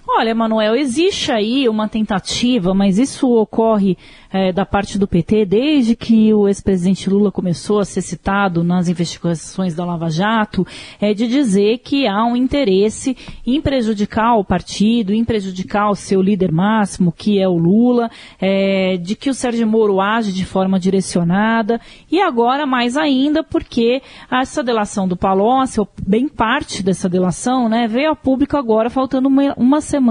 Olha, 0.09 0.33
Manuel, 0.33 0.73
existe 0.73 1.33
aí 1.33 1.67
uma 1.67 1.87
tentativa, 1.87 2.73
mas 2.73 2.97
isso 2.97 3.29
ocorre 3.29 3.97
é, 4.31 4.53
da 4.53 4.65
parte 4.65 4.97
do 4.97 5.07
PT 5.07 5.45
desde 5.45 5.95
que 5.95 6.33
o 6.33 6.47
ex-presidente 6.47 7.09
Lula 7.09 7.31
começou 7.31 7.79
a 7.79 7.85
ser 7.85 8.01
citado 8.01 8.63
nas 8.63 8.87
investigações 8.87 9.75
da 9.75 9.85
Lava 9.85 10.09
Jato, 10.09 10.65
é 10.99 11.13
de 11.13 11.27
dizer 11.27 11.79
que 11.79 12.07
há 12.07 12.25
um 12.25 12.35
interesse 12.35 13.15
em 13.45 13.61
prejudicar 13.61 14.37
o 14.37 14.45
partido, 14.45 15.13
em 15.13 15.25
prejudicar 15.25 15.89
o 15.89 15.95
seu 15.95 16.21
líder 16.21 16.51
máximo, 16.51 17.11
que 17.11 17.39
é 17.39 17.47
o 17.47 17.57
Lula, 17.57 18.09
é, 18.39 18.97
de 18.97 19.15
que 19.15 19.29
o 19.29 19.33
Sérgio 19.33 19.67
Moro 19.67 19.99
age 19.99 20.31
de 20.31 20.45
forma 20.45 20.79
direcionada, 20.79 21.79
e 22.09 22.21
agora 22.21 22.65
mais 22.65 22.95
ainda 22.95 23.43
porque 23.43 24.01
essa 24.31 24.63
delação 24.63 25.07
do 25.07 25.17
Palocci, 25.17 25.81
bem 26.01 26.27
parte 26.27 26.81
dessa 26.81 27.09
delação, 27.09 27.67
né, 27.69 27.87
veio 27.87 28.11
a 28.11 28.15
público 28.15 28.57
agora 28.57 28.89
faltando 28.89 29.27
uma, 29.27 29.53
uma 29.55 29.81
semana 29.81 30.06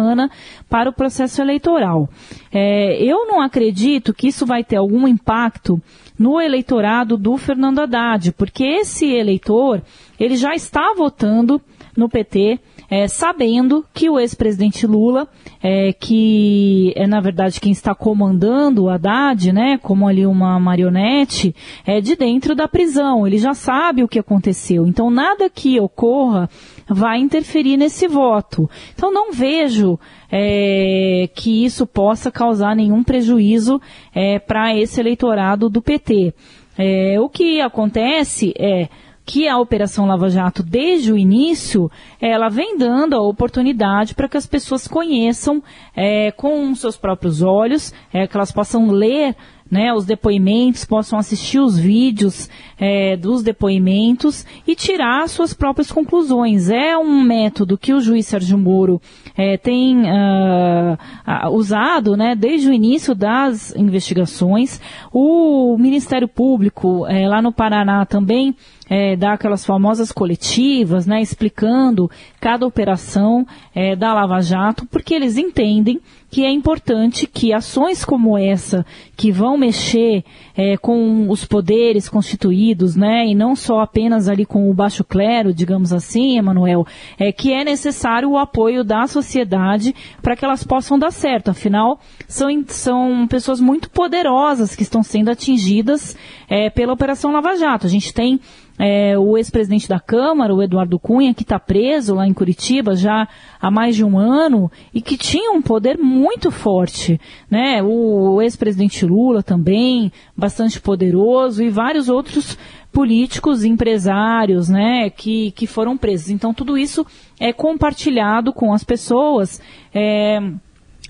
para 0.68 0.90
o 0.90 0.92
processo 0.92 1.40
eleitoral. 1.40 2.08
É, 2.52 3.02
eu 3.02 3.26
não 3.26 3.40
acredito 3.40 4.14
que 4.14 4.28
isso 4.28 4.46
vai 4.46 4.64
ter 4.64 4.76
algum 4.76 5.06
impacto 5.06 5.80
no 6.18 6.40
eleitorado 6.40 7.16
do 7.16 7.36
Fernando 7.36 7.80
Haddad, 7.80 8.32
porque 8.32 8.64
esse 8.64 9.06
eleitor 9.06 9.82
ele 10.18 10.36
já 10.36 10.54
está 10.54 10.94
votando 10.96 11.60
no 11.96 12.08
PT, 12.08 12.60
é, 12.90 13.08
sabendo 13.08 13.84
que 13.92 14.08
o 14.08 14.18
ex-presidente 14.18 14.86
Lula, 14.86 15.28
é, 15.62 15.92
que 15.92 16.92
é 16.96 17.06
na 17.06 17.20
verdade 17.20 17.60
quem 17.60 17.72
está 17.72 17.94
comandando 17.94 18.84
o 18.84 18.88
Haddad, 18.88 19.52
né, 19.52 19.78
como 19.78 20.06
ali 20.06 20.26
uma 20.26 20.58
marionete, 20.60 21.54
é 21.84 22.00
de 22.00 22.14
dentro 22.16 22.54
da 22.54 22.68
prisão. 22.68 23.26
Ele 23.26 23.38
já 23.38 23.54
sabe 23.54 24.02
o 24.02 24.08
que 24.08 24.18
aconteceu. 24.18 24.86
Então 24.86 25.10
nada 25.10 25.50
que 25.50 25.80
ocorra 25.80 26.48
vai 26.88 27.18
interferir 27.18 27.76
nesse 27.76 28.06
voto. 28.06 28.70
Então 28.94 29.12
não 29.12 29.32
vejo 29.32 29.98
é, 30.30 31.28
que 31.34 31.64
isso 31.64 31.86
possa 31.86 32.30
causar 32.30 32.76
nenhum 32.76 33.02
prejuízo 33.02 33.80
é, 34.14 34.38
para 34.38 34.76
esse 34.76 35.00
eleitorado 35.00 35.68
do 35.68 35.82
PT. 35.82 36.34
É, 36.78 37.18
o 37.18 37.28
que 37.28 37.60
acontece 37.60 38.52
é 38.58 38.88
que 39.26 39.48
a 39.48 39.58
Operação 39.58 40.06
Lava 40.06 40.30
Jato, 40.30 40.62
desde 40.62 41.12
o 41.12 41.18
início, 41.18 41.90
ela 42.20 42.48
vem 42.48 42.78
dando 42.78 43.16
a 43.16 43.20
oportunidade 43.20 44.14
para 44.14 44.28
que 44.28 44.36
as 44.36 44.46
pessoas 44.46 44.86
conheçam 44.86 45.60
é, 45.96 46.30
com 46.30 46.72
seus 46.76 46.96
próprios 46.96 47.42
olhos, 47.42 47.92
é, 48.12 48.28
que 48.28 48.36
elas 48.36 48.52
possam 48.52 48.88
ler 48.88 49.34
né, 49.70 49.92
os 49.92 50.04
depoimentos, 50.04 50.84
possam 50.84 51.18
assistir 51.18 51.58
os 51.58 51.78
vídeos 51.78 52.48
é, 52.78 53.16
dos 53.16 53.42
depoimentos 53.42 54.46
e 54.66 54.74
tirar 54.74 55.28
suas 55.28 55.52
próprias 55.52 55.90
conclusões. 55.90 56.70
É 56.70 56.96
um 56.96 57.22
método 57.22 57.78
que 57.78 57.92
o 57.92 58.00
juiz 58.00 58.26
Sérgio 58.26 58.58
Moro 58.58 59.00
é, 59.36 59.56
tem 59.56 60.02
uh, 60.02 61.50
usado 61.50 62.16
né, 62.16 62.34
desde 62.34 62.68
o 62.68 62.72
início 62.72 63.14
das 63.14 63.74
investigações. 63.76 64.80
O 65.12 65.76
Ministério 65.78 66.28
Público, 66.28 67.06
é, 67.06 67.28
lá 67.28 67.42
no 67.42 67.52
Paraná, 67.52 68.06
também 68.06 68.54
é, 68.88 69.16
dá 69.16 69.32
aquelas 69.32 69.64
famosas 69.64 70.12
coletivas, 70.12 71.06
né, 71.06 71.20
explicando 71.20 72.10
cada 72.40 72.66
operação 72.66 73.46
é, 73.74 73.96
da 73.96 74.14
Lava 74.14 74.40
Jato, 74.40 74.86
porque 74.86 75.14
eles 75.14 75.36
entendem 75.36 76.00
que 76.36 76.44
é 76.44 76.50
importante 76.50 77.26
que 77.26 77.50
ações 77.50 78.04
como 78.04 78.36
essa, 78.36 78.84
que 79.16 79.32
vão 79.32 79.56
mexer 79.56 80.22
é, 80.54 80.76
com 80.76 81.30
os 81.30 81.46
poderes 81.46 82.10
constituídos, 82.10 82.94
né, 82.94 83.26
e 83.26 83.34
não 83.34 83.56
só 83.56 83.80
apenas 83.80 84.28
ali 84.28 84.44
com 84.44 84.70
o 84.70 84.74
baixo 84.74 85.02
clero, 85.02 85.54
digamos 85.54 85.94
assim, 85.94 86.36
Emanuel, 86.36 86.86
é 87.18 87.32
que 87.32 87.54
é 87.54 87.64
necessário 87.64 88.28
o 88.28 88.36
apoio 88.36 88.84
da 88.84 89.06
sociedade 89.06 89.94
para 90.20 90.36
que 90.36 90.44
elas 90.44 90.62
possam 90.62 90.98
dar 90.98 91.10
certo. 91.10 91.52
Afinal, 91.52 91.98
são, 92.28 92.50
são 92.66 93.26
pessoas 93.26 93.58
muito 93.58 93.88
poderosas 93.88 94.76
que 94.76 94.82
estão 94.82 95.02
sendo 95.02 95.30
atingidas 95.30 96.14
é, 96.50 96.68
pela 96.68 96.92
Operação 96.92 97.32
Lava 97.32 97.56
Jato. 97.56 97.86
A 97.86 97.90
gente 97.90 98.12
tem 98.12 98.38
é, 98.78 99.18
o 99.18 99.36
ex-presidente 99.36 99.88
da 99.88 99.98
Câmara, 99.98 100.54
o 100.54 100.62
Eduardo 100.62 100.98
Cunha, 100.98 101.34
que 101.34 101.42
está 101.42 101.58
preso 101.58 102.14
lá 102.14 102.26
em 102.26 102.34
Curitiba 102.34 102.94
já 102.94 103.26
há 103.60 103.70
mais 103.70 103.96
de 103.96 104.04
um 104.04 104.18
ano 104.18 104.70
e 104.92 105.00
que 105.00 105.16
tinha 105.16 105.52
um 105.52 105.62
poder 105.62 105.98
muito 105.98 106.50
forte, 106.50 107.20
né? 107.50 107.82
O, 107.82 108.40
ex-presidente 108.42 109.04
Lula 109.04 109.42
também, 109.42 110.12
bastante 110.36 110.80
poderoso 110.80 111.62
e 111.62 111.70
vários 111.70 112.08
outros 112.08 112.58
políticos, 112.92 113.62
empresários, 113.62 114.70
né, 114.70 115.10
que, 115.10 115.50
que 115.50 115.66
foram 115.66 115.98
presos. 115.98 116.30
Então 116.30 116.54
tudo 116.54 116.78
isso 116.78 117.06
é 117.38 117.52
compartilhado 117.52 118.52
com 118.54 118.72
as 118.72 118.82
pessoas. 118.82 119.60
É, 119.94 120.40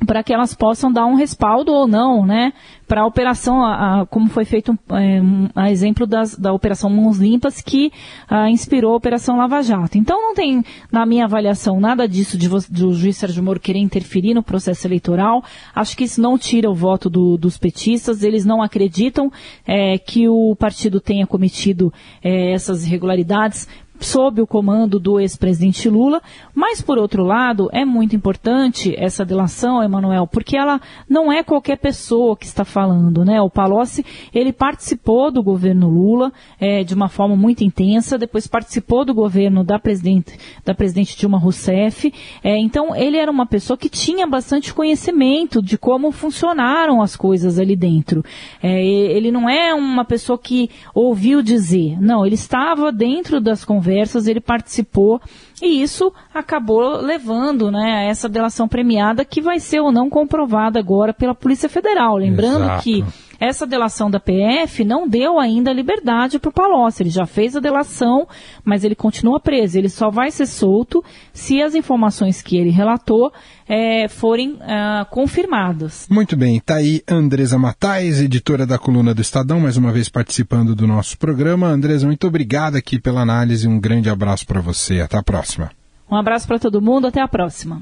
para 0.05 0.23
que 0.23 0.33
elas 0.33 0.55
possam 0.55 0.93
dar 0.93 1.07
um 1.07 1.15
respaldo 1.15 1.73
ou 1.73 1.87
não, 1.87 2.27
né, 2.27 2.53
para 2.87 3.03
a 3.03 3.07
operação, 3.07 3.63
como 4.11 4.29
foi 4.29 4.45
feito 4.45 4.79
é, 4.91 5.21
a 5.55 5.71
exemplo 5.71 6.07
das, 6.07 6.37
da 6.37 6.53
operação 6.53 6.89
Mãos 6.89 7.19
Limpas, 7.19 7.61
que 7.61 7.91
a, 8.29 8.49
inspirou 8.51 8.93
a 8.93 8.97
operação 8.97 9.37
Lava 9.37 9.63
Jato. 9.63 9.99
Então 9.99 10.21
não 10.21 10.35
tem, 10.35 10.63
na 10.93 11.05
minha 11.05 11.25
avaliação, 11.25 11.81
nada 11.81 12.07
disso 12.07 12.39
de, 12.39 12.49
do 12.49 12.95
juiz 12.95 13.17
Sérgio 13.17 13.43
Moro 13.43 13.59
querer 13.59 13.81
interferir 13.81 14.35
no 14.35 14.43
processo 14.43 14.87
eleitoral. 14.87 15.43
Acho 15.75 15.97
que 15.97 16.05
isso 16.05 16.21
não 16.21 16.39
tira 16.39 16.71
o 16.71 16.75
voto 16.75 17.11
do, 17.11 17.37
dos 17.37 17.59
petistas. 17.59 18.23
Eles 18.23 18.45
não 18.45 18.63
acreditam 18.63 19.33
é, 19.67 19.99
que 19.99 20.29
o 20.29 20.55
partido 20.55 21.01
tenha 21.01 21.27
cometido 21.27 21.93
é, 22.23 22.53
essas 22.53 22.87
irregularidades 22.87 23.67
sob 24.05 24.41
o 24.41 24.47
comando 24.47 24.99
do 24.99 25.19
ex-presidente 25.19 25.89
Lula, 25.89 26.21
mas 26.55 26.81
por 26.81 26.99
outro 26.99 27.25
lado, 27.25 27.69
é 27.73 27.85
muito 27.85 28.15
importante 28.15 28.95
essa 28.97 29.25
delação, 29.25 29.83
Emanuel, 29.83 30.27
porque 30.27 30.57
ela 30.57 30.81
não 31.09 31.33
é 31.33 31.43
qualquer 31.43 31.79
pessoa 31.79 32.37
que 32.37 32.45
está 32.45 32.65
falando, 32.65 33.25
né? 33.25 33.41
O 33.41 33.51
Palocci, 33.51 34.05
ele 34.35 34.53
participou 34.53 35.31
do 35.31 35.43
governo 35.43 35.89
Lula 35.89 36.33
é, 36.61 36.85
de 36.85 36.95
uma 36.95 37.09
forma 37.09 37.37
muito 37.37 37.65
intensa, 37.65 38.19
depois 38.19 38.47
participou 38.47 39.05
do 39.05 39.15
governo 39.15 39.65
da 39.65 39.79
presidente, 39.79 40.39
da 40.65 40.75
presidente 40.75 41.17
Dilma 41.17 41.39
Rousseff, 41.39 42.13
é, 42.43 42.59
então 42.59 42.95
ele 42.95 43.17
era 43.17 43.31
uma 43.31 43.47
pessoa 43.47 43.77
que 43.77 43.89
tinha 43.89 44.27
bastante 44.27 44.75
conhecimento 44.75 45.63
de 45.63 45.79
como 45.79 46.11
funcionaram 46.13 47.03
as 47.03 47.17
coisas 47.17 47.59
ali 47.59 47.77
dentro. 47.77 48.25
É, 48.63 48.85
ele 48.85 49.31
não 49.31 49.49
é 49.49 49.75
uma 49.75 50.05
pessoa 50.05 50.39
que 50.39 50.71
ouviu 50.95 51.43
dizer, 51.43 52.01
não, 52.01 52.25
ele 52.25 52.35
estava 52.35 52.93
dentro 52.93 53.41
das 53.41 53.65
conversas 53.65 53.86
conversas, 53.87 54.27
ele 54.27 54.41
participou 54.41 55.21
e 55.63 55.81
isso 55.81 56.13
acabou 56.35 57.01
levando 57.01 57.71
né, 57.71 57.93
a 57.99 58.03
essa 58.03 58.29
delação 58.29 58.67
premiada 58.67 59.25
que 59.25 59.41
vai 59.41 59.61
ser 59.61 59.81
ou 59.81 59.93
não 59.93 60.11
comprovada 60.11 60.79
agora 60.79 61.15
pela 61.15 61.35
Polícia 61.35 61.69
Federal. 61.69 62.17
Lembrando 62.17 62.65
Exato. 62.65 62.83
que 62.83 63.05
essa 63.39 63.67
delação 63.67 64.11
da 64.11 64.21
PF 64.21 64.85
não 64.85 65.09
deu 65.09 65.39
ainda 65.39 65.73
liberdade 65.73 66.39
para 66.39 66.49
o 66.49 66.53
Palocci. 66.53 67.03
Ele 67.03 67.11
já 67.11 67.27
fez 67.27 67.57
a 67.57 67.61
delação, 67.61 68.27
mas 68.65 68.85
ele 68.85 68.95
continua 68.95 69.41
preso. 69.41 69.79
Ele 69.79 69.89
só 69.89 70.11
vai 70.11 70.31
ser 70.31 70.47
solto 70.47 71.05
se 71.33 71.63
as 71.63 71.75
informações 71.75 72.43
que 72.43 72.57
ele 72.57 72.71
relatou 72.71 73.33
é, 73.69 74.09
forem 74.09 74.59
ah, 74.61 75.07
confirmadas. 75.11 76.07
Muito 76.09 76.37
bem, 76.37 76.59
está 76.59 76.77
aí 76.77 77.03
Andresa 77.09 77.59
Matais, 77.59 78.21
editora 78.21 78.67
da 78.67 78.79
coluna 78.79 79.13
do 79.13 79.21
Estadão, 79.21 79.61
mais 79.61 79.77
uma 79.77 79.93
vez 79.93 80.09
participando 80.09 80.75
do 80.75 80.87
nosso 80.87 81.19
programa. 81.19 81.67
Andresa, 81.67 82.07
muito 82.07 82.27
obrigada 82.27 82.79
aqui 82.79 82.99
pela 82.99 83.21
análise, 83.21 83.67
um 83.67 83.81
grande 83.81 84.09
abraço 84.09 84.47
para 84.47 84.61
você, 84.61 85.01
até 85.01 85.19
a 85.19 85.23
próxima. 85.23 85.71
Um 86.11 86.17
abraço 86.17 86.47
para 86.47 86.59
todo 86.59 86.81
mundo, 86.81 87.09
até 87.09 87.21
a 87.21 87.27
próxima. 87.27 87.81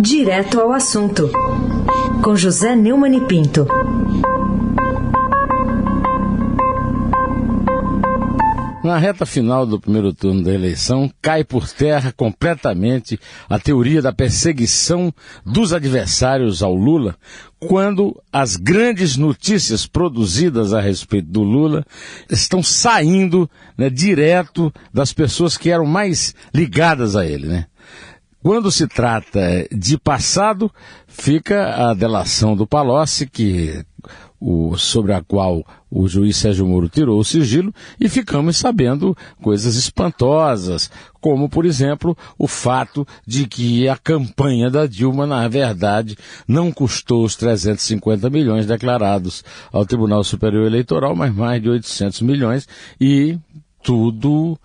Direto 0.00 0.60
ao 0.60 0.72
assunto, 0.72 1.30
com 2.22 2.36
José 2.36 2.76
Neumann 2.76 3.16
e 3.16 3.20
Pinto. 3.22 3.66
Na 8.84 8.98
reta 8.98 9.26
final 9.26 9.66
do 9.66 9.80
primeiro 9.80 10.12
turno 10.12 10.44
da 10.44 10.52
eleição, 10.52 11.10
cai 11.20 11.42
por 11.42 11.68
terra 11.68 12.12
completamente 12.12 13.18
a 13.48 13.58
teoria 13.58 14.00
da 14.00 14.12
perseguição 14.12 15.12
dos 15.44 15.72
adversários 15.72 16.62
ao 16.62 16.74
Lula, 16.74 17.16
quando 17.58 18.14
as 18.32 18.56
grandes 18.56 19.16
notícias 19.16 19.86
produzidas 19.86 20.72
a 20.72 20.80
respeito 20.80 21.28
do 21.28 21.42
Lula 21.42 21.84
estão 22.30 22.62
saindo 22.62 23.50
né, 23.76 23.90
direto 23.90 24.72
das 24.94 25.12
pessoas 25.12 25.56
que 25.56 25.70
eram 25.70 25.86
mais 25.86 26.34
ligadas 26.54 27.16
a 27.16 27.26
ele, 27.26 27.48
né? 27.48 27.66
Quando 28.46 28.70
se 28.70 28.86
trata 28.86 29.66
de 29.72 29.98
passado, 29.98 30.70
fica 31.08 31.90
a 31.90 31.92
delação 31.92 32.54
do 32.54 32.64
Palocci, 32.64 33.26
que 33.26 33.84
o, 34.40 34.76
sobre 34.76 35.12
a 35.14 35.20
qual 35.20 35.66
o 35.90 36.06
juiz 36.06 36.36
Sérgio 36.36 36.64
Moro 36.64 36.88
tirou 36.88 37.18
o 37.18 37.24
sigilo 37.24 37.74
e 37.98 38.08
ficamos 38.08 38.56
sabendo 38.56 39.16
coisas 39.42 39.74
espantosas, 39.74 40.88
como, 41.20 41.48
por 41.48 41.66
exemplo, 41.66 42.16
o 42.38 42.46
fato 42.46 43.04
de 43.26 43.48
que 43.48 43.88
a 43.88 43.96
campanha 43.96 44.70
da 44.70 44.86
Dilma, 44.86 45.26
na 45.26 45.48
verdade, 45.48 46.16
não 46.46 46.70
custou 46.70 47.24
os 47.24 47.34
350 47.34 48.30
milhões 48.30 48.64
declarados 48.64 49.42
ao 49.72 49.84
Tribunal 49.84 50.22
Superior 50.22 50.66
Eleitoral, 50.66 51.16
mas 51.16 51.34
mais 51.34 51.60
de 51.60 51.68
800 51.68 52.20
milhões 52.20 52.68
e 53.00 53.40
tudo 53.82 54.56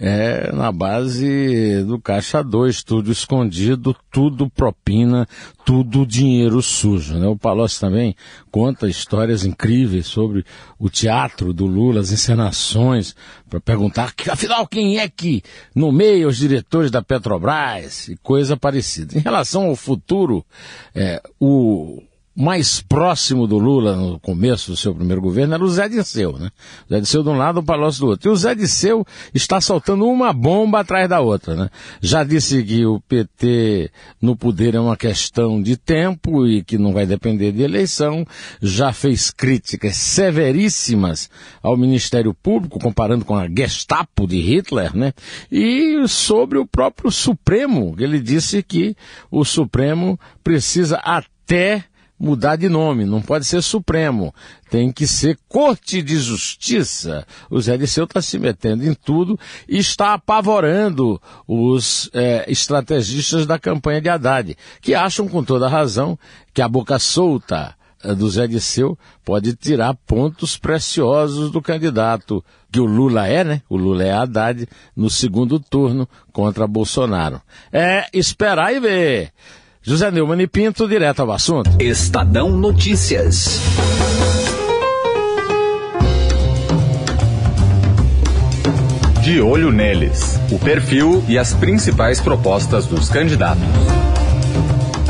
é 0.00 0.52
na 0.52 0.70
base 0.70 1.82
do 1.82 2.00
Caixa 2.00 2.40
2, 2.40 2.84
tudo 2.84 3.10
escondido, 3.10 3.96
tudo 4.12 4.48
propina, 4.48 5.26
tudo 5.64 6.06
dinheiro 6.06 6.62
sujo. 6.62 7.14
Né? 7.14 7.26
O 7.26 7.36
Palocci 7.36 7.80
também 7.80 8.14
conta 8.48 8.88
histórias 8.88 9.44
incríveis 9.44 10.06
sobre 10.06 10.44
o 10.78 10.88
teatro 10.88 11.52
do 11.52 11.66
Lula, 11.66 12.00
as 12.00 12.12
encenações, 12.12 13.16
para 13.50 13.60
perguntar, 13.60 14.14
afinal, 14.30 14.68
quem 14.68 14.98
é 14.98 15.08
que 15.08 15.42
nomeia 15.74 16.28
os 16.28 16.36
diretores 16.36 16.92
da 16.92 17.02
Petrobras 17.02 18.06
e 18.06 18.16
coisa 18.18 18.56
parecida. 18.56 19.18
Em 19.18 19.20
relação 19.20 19.66
ao 19.66 19.74
futuro, 19.74 20.46
é, 20.94 21.20
o, 21.40 22.00
mais 22.38 22.80
próximo 22.80 23.48
do 23.48 23.58
Lula 23.58 23.96
no 23.96 24.20
começo 24.20 24.70
do 24.70 24.76
seu 24.76 24.94
primeiro 24.94 25.20
governo 25.20 25.54
era 25.54 25.64
o 25.64 25.68
Zé 25.68 25.88
Disseu, 25.88 26.38
né? 26.38 26.50
O 26.88 26.94
Zé 26.94 27.00
Disseu 27.00 27.24
de 27.24 27.28
um 27.30 27.36
lado, 27.36 27.58
o 27.58 27.64
Palocci 27.64 27.98
do 27.98 28.06
outro. 28.06 28.30
E 28.30 28.32
o 28.32 28.36
Zé 28.36 28.54
Disseu 28.54 29.04
está 29.34 29.60
soltando 29.60 30.06
uma 30.06 30.32
bomba 30.32 30.78
atrás 30.78 31.08
da 31.08 31.18
outra, 31.18 31.56
né? 31.56 31.68
Já 32.00 32.22
disse 32.22 32.62
que 32.62 32.86
o 32.86 33.00
PT 33.00 33.90
no 34.22 34.36
poder 34.36 34.76
é 34.76 34.80
uma 34.80 34.96
questão 34.96 35.60
de 35.60 35.76
tempo 35.76 36.46
e 36.46 36.62
que 36.62 36.78
não 36.78 36.92
vai 36.92 37.06
depender 37.06 37.50
de 37.50 37.62
eleição. 37.62 38.24
Já 38.62 38.92
fez 38.92 39.32
críticas 39.32 39.96
severíssimas 39.96 41.28
ao 41.60 41.76
Ministério 41.76 42.32
Público, 42.32 42.78
comparando 42.78 43.24
com 43.24 43.34
a 43.34 43.48
Gestapo 43.48 44.28
de 44.28 44.38
Hitler, 44.40 44.96
né? 44.96 45.12
E 45.50 46.06
sobre 46.06 46.56
o 46.56 46.64
próprio 46.64 47.10
Supremo, 47.10 47.96
ele 47.98 48.20
disse 48.20 48.62
que 48.62 48.94
o 49.28 49.44
Supremo 49.44 50.16
precisa 50.44 50.98
até 50.98 51.84
mudar 52.18 52.56
de 52.56 52.68
nome, 52.68 53.04
não 53.04 53.22
pode 53.22 53.44
ser 53.44 53.62
Supremo, 53.62 54.34
tem 54.70 54.90
que 54.90 55.06
ser 55.06 55.38
Corte 55.48 56.02
de 56.02 56.16
Justiça. 56.18 57.26
O 57.50 57.60
Zé 57.60 57.76
Disseu 57.76 58.04
está 58.04 58.20
se 58.20 58.38
metendo 58.38 58.86
em 58.86 58.94
tudo 58.94 59.38
e 59.68 59.78
está 59.78 60.14
apavorando 60.14 61.20
os 61.46 62.10
é, 62.12 62.44
estrategistas 62.50 63.46
da 63.46 63.58
campanha 63.58 64.00
de 64.00 64.08
Haddad, 64.08 64.56
que 64.80 64.94
acham 64.94 65.28
com 65.28 65.44
toda 65.44 65.68
razão 65.68 66.18
que 66.52 66.60
a 66.60 66.68
boca 66.68 66.98
solta 66.98 67.74
é, 68.02 68.14
do 68.14 68.28
Zé 68.30 68.46
Disseu 68.46 68.98
pode 69.24 69.54
tirar 69.54 69.94
pontos 70.06 70.56
preciosos 70.56 71.50
do 71.50 71.60
candidato, 71.60 72.44
que 72.70 72.80
o 72.80 72.84
Lula 72.84 73.26
é, 73.26 73.42
né? 73.42 73.62
O 73.68 73.76
Lula 73.76 74.04
é 74.04 74.12
Haddad 74.12 74.68
no 74.94 75.10
segundo 75.10 75.58
turno 75.58 76.08
contra 76.32 76.66
Bolsonaro. 76.66 77.40
É 77.72 78.06
esperar 78.12 78.74
e 78.74 78.80
ver. 78.80 79.32
José 79.88 80.10
Neumann 80.10 80.42
e 80.42 80.46
Pinto, 80.46 80.86
direto 80.86 81.22
ao 81.22 81.32
assunto. 81.32 81.70
Estadão 81.80 82.50
Notícias. 82.50 83.58
De 89.22 89.40
olho 89.40 89.72
neles, 89.72 90.38
o 90.52 90.58
perfil 90.58 91.24
e 91.26 91.38
as 91.38 91.54
principais 91.54 92.20
propostas 92.20 92.84
dos 92.84 93.08
candidatos. 93.08 93.64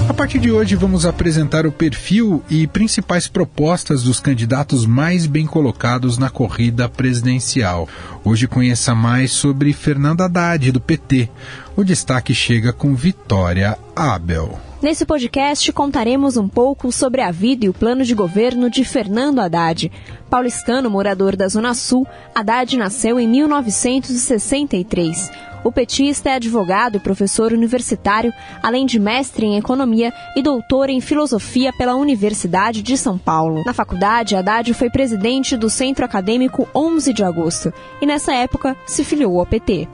A 0.08 0.14
partir 0.14 0.38
de 0.38 0.52
hoje 0.52 0.76
vamos 0.76 1.04
apresentar 1.04 1.66
o 1.66 1.72
perfil 1.72 2.40
e 2.48 2.64
principais 2.68 3.26
propostas 3.26 4.04
dos 4.04 4.20
candidatos 4.20 4.86
mais 4.86 5.26
bem 5.26 5.44
colocados 5.44 6.18
na 6.18 6.30
corrida 6.30 6.88
presidencial. 6.88 7.88
Hoje 8.22 8.46
conheça 8.46 8.94
mais 8.94 9.32
sobre 9.32 9.72
Fernando 9.72 10.20
Haddad, 10.20 10.70
do 10.70 10.80
PT. 10.80 11.28
O 11.74 11.82
destaque 11.82 12.32
chega 12.32 12.72
com 12.72 12.94
Vitória 12.94 13.76
Abel. 13.96 14.67
Nesse 14.80 15.04
podcast 15.04 15.72
contaremos 15.72 16.36
um 16.36 16.46
pouco 16.46 16.92
sobre 16.92 17.20
a 17.20 17.32
vida 17.32 17.66
e 17.66 17.68
o 17.68 17.74
plano 17.74 18.04
de 18.04 18.14
governo 18.14 18.70
de 18.70 18.84
Fernando 18.84 19.40
Haddad. 19.40 19.90
Paulistano, 20.30 20.88
morador 20.88 21.34
da 21.34 21.48
Zona 21.48 21.74
Sul, 21.74 22.06
Haddad 22.32 22.76
nasceu 22.76 23.18
em 23.18 23.26
1963. 23.26 25.32
O 25.64 25.72
petista 25.72 26.30
é 26.30 26.34
advogado 26.34 26.96
e 26.96 27.00
professor 27.00 27.52
universitário, 27.52 28.32
além 28.62 28.86
de 28.86 29.00
mestre 29.00 29.44
em 29.44 29.58
economia 29.58 30.14
e 30.36 30.42
doutor 30.42 30.88
em 30.88 31.00
filosofia 31.00 31.72
pela 31.72 31.96
Universidade 31.96 32.80
de 32.80 32.96
São 32.96 33.18
Paulo. 33.18 33.64
Na 33.66 33.74
faculdade, 33.74 34.36
Haddad 34.36 34.72
foi 34.74 34.88
presidente 34.88 35.56
do 35.56 35.68
Centro 35.68 36.04
Acadêmico 36.04 36.68
11 36.72 37.12
de 37.12 37.24
Agosto 37.24 37.74
e, 38.00 38.06
nessa 38.06 38.32
época, 38.32 38.76
se 38.86 39.02
filiou 39.02 39.40
ao 39.40 39.46
PT. 39.46 39.88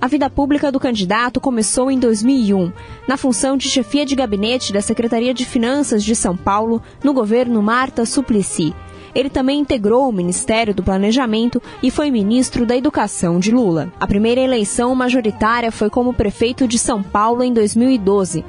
A 0.00 0.06
vida 0.06 0.30
pública 0.30 0.70
do 0.70 0.78
candidato 0.78 1.40
começou 1.40 1.90
em 1.90 1.98
2001, 1.98 2.72
na 3.08 3.16
função 3.16 3.56
de 3.56 3.68
chefia 3.68 4.06
de 4.06 4.14
gabinete 4.14 4.72
da 4.72 4.80
Secretaria 4.80 5.34
de 5.34 5.44
Finanças 5.44 6.04
de 6.04 6.14
São 6.14 6.36
Paulo, 6.36 6.80
no 7.02 7.12
governo 7.12 7.60
Marta 7.60 8.06
Suplicy. 8.06 8.72
Ele 9.12 9.28
também 9.28 9.58
integrou 9.58 10.08
o 10.08 10.12
Ministério 10.12 10.72
do 10.72 10.84
Planejamento 10.84 11.60
e 11.82 11.90
foi 11.90 12.12
ministro 12.12 12.64
da 12.64 12.76
Educação 12.76 13.40
de 13.40 13.50
Lula. 13.50 13.92
A 13.98 14.06
primeira 14.06 14.40
eleição 14.40 14.94
majoritária 14.94 15.72
foi 15.72 15.90
como 15.90 16.14
prefeito 16.14 16.68
de 16.68 16.78
São 16.78 17.02
Paulo 17.02 17.42
em 17.42 17.52
2012. 17.52 18.44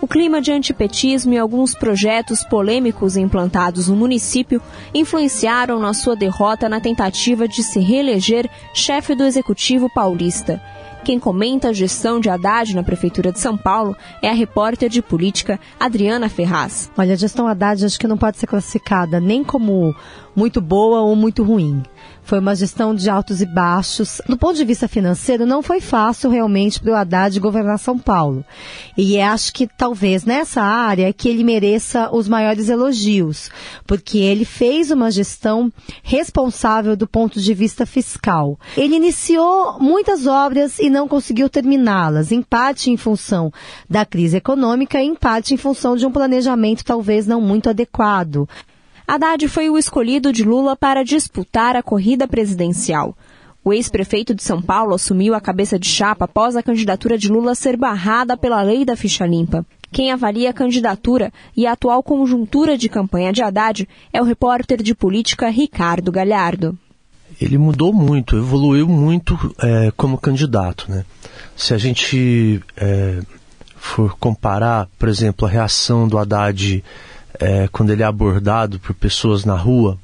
O 0.00 0.06
clima 0.06 0.40
de 0.40 0.52
antipetismo 0.52 1.32
e 1.32 1.38
alguns 1.38 1.74
projetos 1.74 2.44
polêmicos 2.44 3.16
implantados 3.16 3.88
no 3.88 3.96
município 3.96 4.62
influenciaram 4.94 5.80
na 5.80 5.94
sua 5.94 6.14
derrota 6.14 6.68
na 6.68 6.80
tentativa 6.80 7.48
de 7.48 7.64
se 7.64 7.80
reeleger 7.80 8.48
chefe 8.72 9.16
do 9.16 9.24
executivo 9.24 9.90
paulista. 9.92 10.62
Quem 11.04 11.18
comenta 11.18 11.70
a 11.70 11.72
gestão 11.72 12.20
de 12.20 12.30
Haddad 12.30 12.76
na 12.76 12.82
Prefeitura 12.84 13.32
de 13.32 13.40
São 13.40 13.56
Paulo 13.56 13.96
é 14.22 14.28
a 14.28 14.32
repórter 14.32 14.88
de 14.88 15.02
política 15.02 15.58
Adriana 15.78 16.28
Ferraz. 16.28 16.92
Olha, 16.96 17.14
a 17.14 17.16
gestão 17.16 17.48
Haddad 17.48 17.84
acho 17.84 17.98
que 17.98 18.06
não 18.06 18.16
pode 18.16 18.38
ser 18.38 18.46
classificada 18.46 19.18
nem 19.18 19.42
como 19.42 19.96
muito 20.34 20.60
boa 20.60 21.00
ou 21.00 21.16
muito 21.16 21.42
ruim. 21.42 21.82
Foi 22.22 22.38
uma 22.38 22.54
gestão 22.54 22.94
de 22.94 23.10
altos 23.10 23.42
e 23.42 23.46
baixos. 23.46 24.20
Do 24.28 24.36
ponto 24.36 24.56
de 24.56 24.64
vista 24.64 24.88
financeiro, 24.88 25.44
não 25.44 25.62
foi 25.62 25.80
fácil 25.80 26.30
realmente 26.30 26.80
para 26.80 26.92
o 26.92 26.94
Haddad 26.94 27.38
governar 27.40 27.78
São 27.78 27.98
Paulo. 27.98 28.44
E 28.96 29.20
acho 29.20 29.52
que 29.52 29.66
talvez 29.66 30.24
nessa 30.24 30.62
área 30.62 31.08
é 31.08 31.12
que 31.12 31.28
ele 31.28 31.44
mereça 31.44 32.10
os 32.12 32.28
maiores 32.28 32.68
elogios, 32.68 33.50
porque 33.86 34.18
ele 34.18 34.44
fez 34.44 34.90
uma 34.90 35.10
gestão 35.10 35.72
responsável 36.02 36.96
do 36.96 37.06
ponto 37.06 37.40
de 37.40 37.54
vista 37.54 37.84
fiscal. 37.84 38.58
Ele 38.76 38.96
iniciou 38.96 39.78
muitas 39.80 40.26
obras 40.26 40.78
e 40.78 40.88
não 40.88 41.08
conseguiu 41.08 41.48
terminá-las, 41.48 42.32
em 42.32 42.40
parte 42.40 42.90
em 42.90 42.96
função 42.96 43.52
da 43.88 44.04
crise 44.06 44.36
econômica, 44.36 45.00
em 45.00 45.14
parte 45.14 45.54
em 45.54 45.56
função 45.56 45.96
de 45.96 46.06
um 46.06 46.12
planejamento 46.12 46.84
talvez 46.84 47.26
não 47.26 47.40
muito 47.40 47.68
adequado. 47.68 48.48
Haddad 49.12 49.46
foi 49.46 49.68
o 49.68 49.76
escolhido 49.76 50.32
de 50.32 50.42
Lula 50.42 50.74
para 50.74 51.04
disputar 51.04 51.76
a 51.76 51.82
corrida 51.82 52.26
presidencial. 52.26 53.14
O 53.62 53.70
ex-prefeito 53.70 54.34
de 54.34 54.42
São 54.42 54.62
Paulo 54.62 54.94
assumiu 54.94 55.34
a 55.34 55.40
cabeça 55.40 55.78
de 55.78 55.86
chapa 55.86 56.24
após 56.24 56.56
a 56.56 56.62
candidatura 56.62 57.18
de 57.18 57.28
Lula 57.28 57.54
ser 57.54 57.76
barrada 57.76 58.38
pela 58.38 58.62
lei 58.62 58.86
da 58.86 58.96
ficha 58.96 59.26
limpa. 59.26 59.66
Quem 59.92 60.10
avalia 60.10 60.48
a 60.48 60.54
candidatura 60.54 61.30
e 61.54 61.66
a 61.66 61.72
atual 61.72 62.02
conjuntura 62.02 62.78
de 62.78 62.88
campanha 62.88 63.34
de 63.34 63.42
Haddad 63.42 63.86
é 64.14 64.22
o 64.22 64.24
repórter 64.24 64.82
de 64.82 64.94
política 64.94 65.50
Ricardo 65.50 66.10
Galhardo. 66.10 66.74
Ele 67.38 67.58
mudou 67.58 67.92
muito, 67.92 68.34
evoluiu 68.38 68.88
muito 68.88 69.54
é, 69.60 69.92
como 69.94 70.16
candidato. 70.16 70.90
Né? 70.90 71.04
Se 71.54 71.74
a 71.74 71.76
gente 71.76 72.62
é, 72.78 73.20
for 73.76 74.16
comparar, 74.16 74.88
por 74.98 75.10
exemplo, 75.10 75.46
a 75.46 75.50
reação 75.50 76.08
do 76.08 76.16
Haddad 76.16 76.82
é, 77.38 77.68
quando 77.68 77.90
ele 77.90 78.02
é 78.02 78.06
abordado 78.06 78.78
por 78.78 78.94
pessoas 78.94 79.44
na 79.44 79.56
rua, 79.56 79.98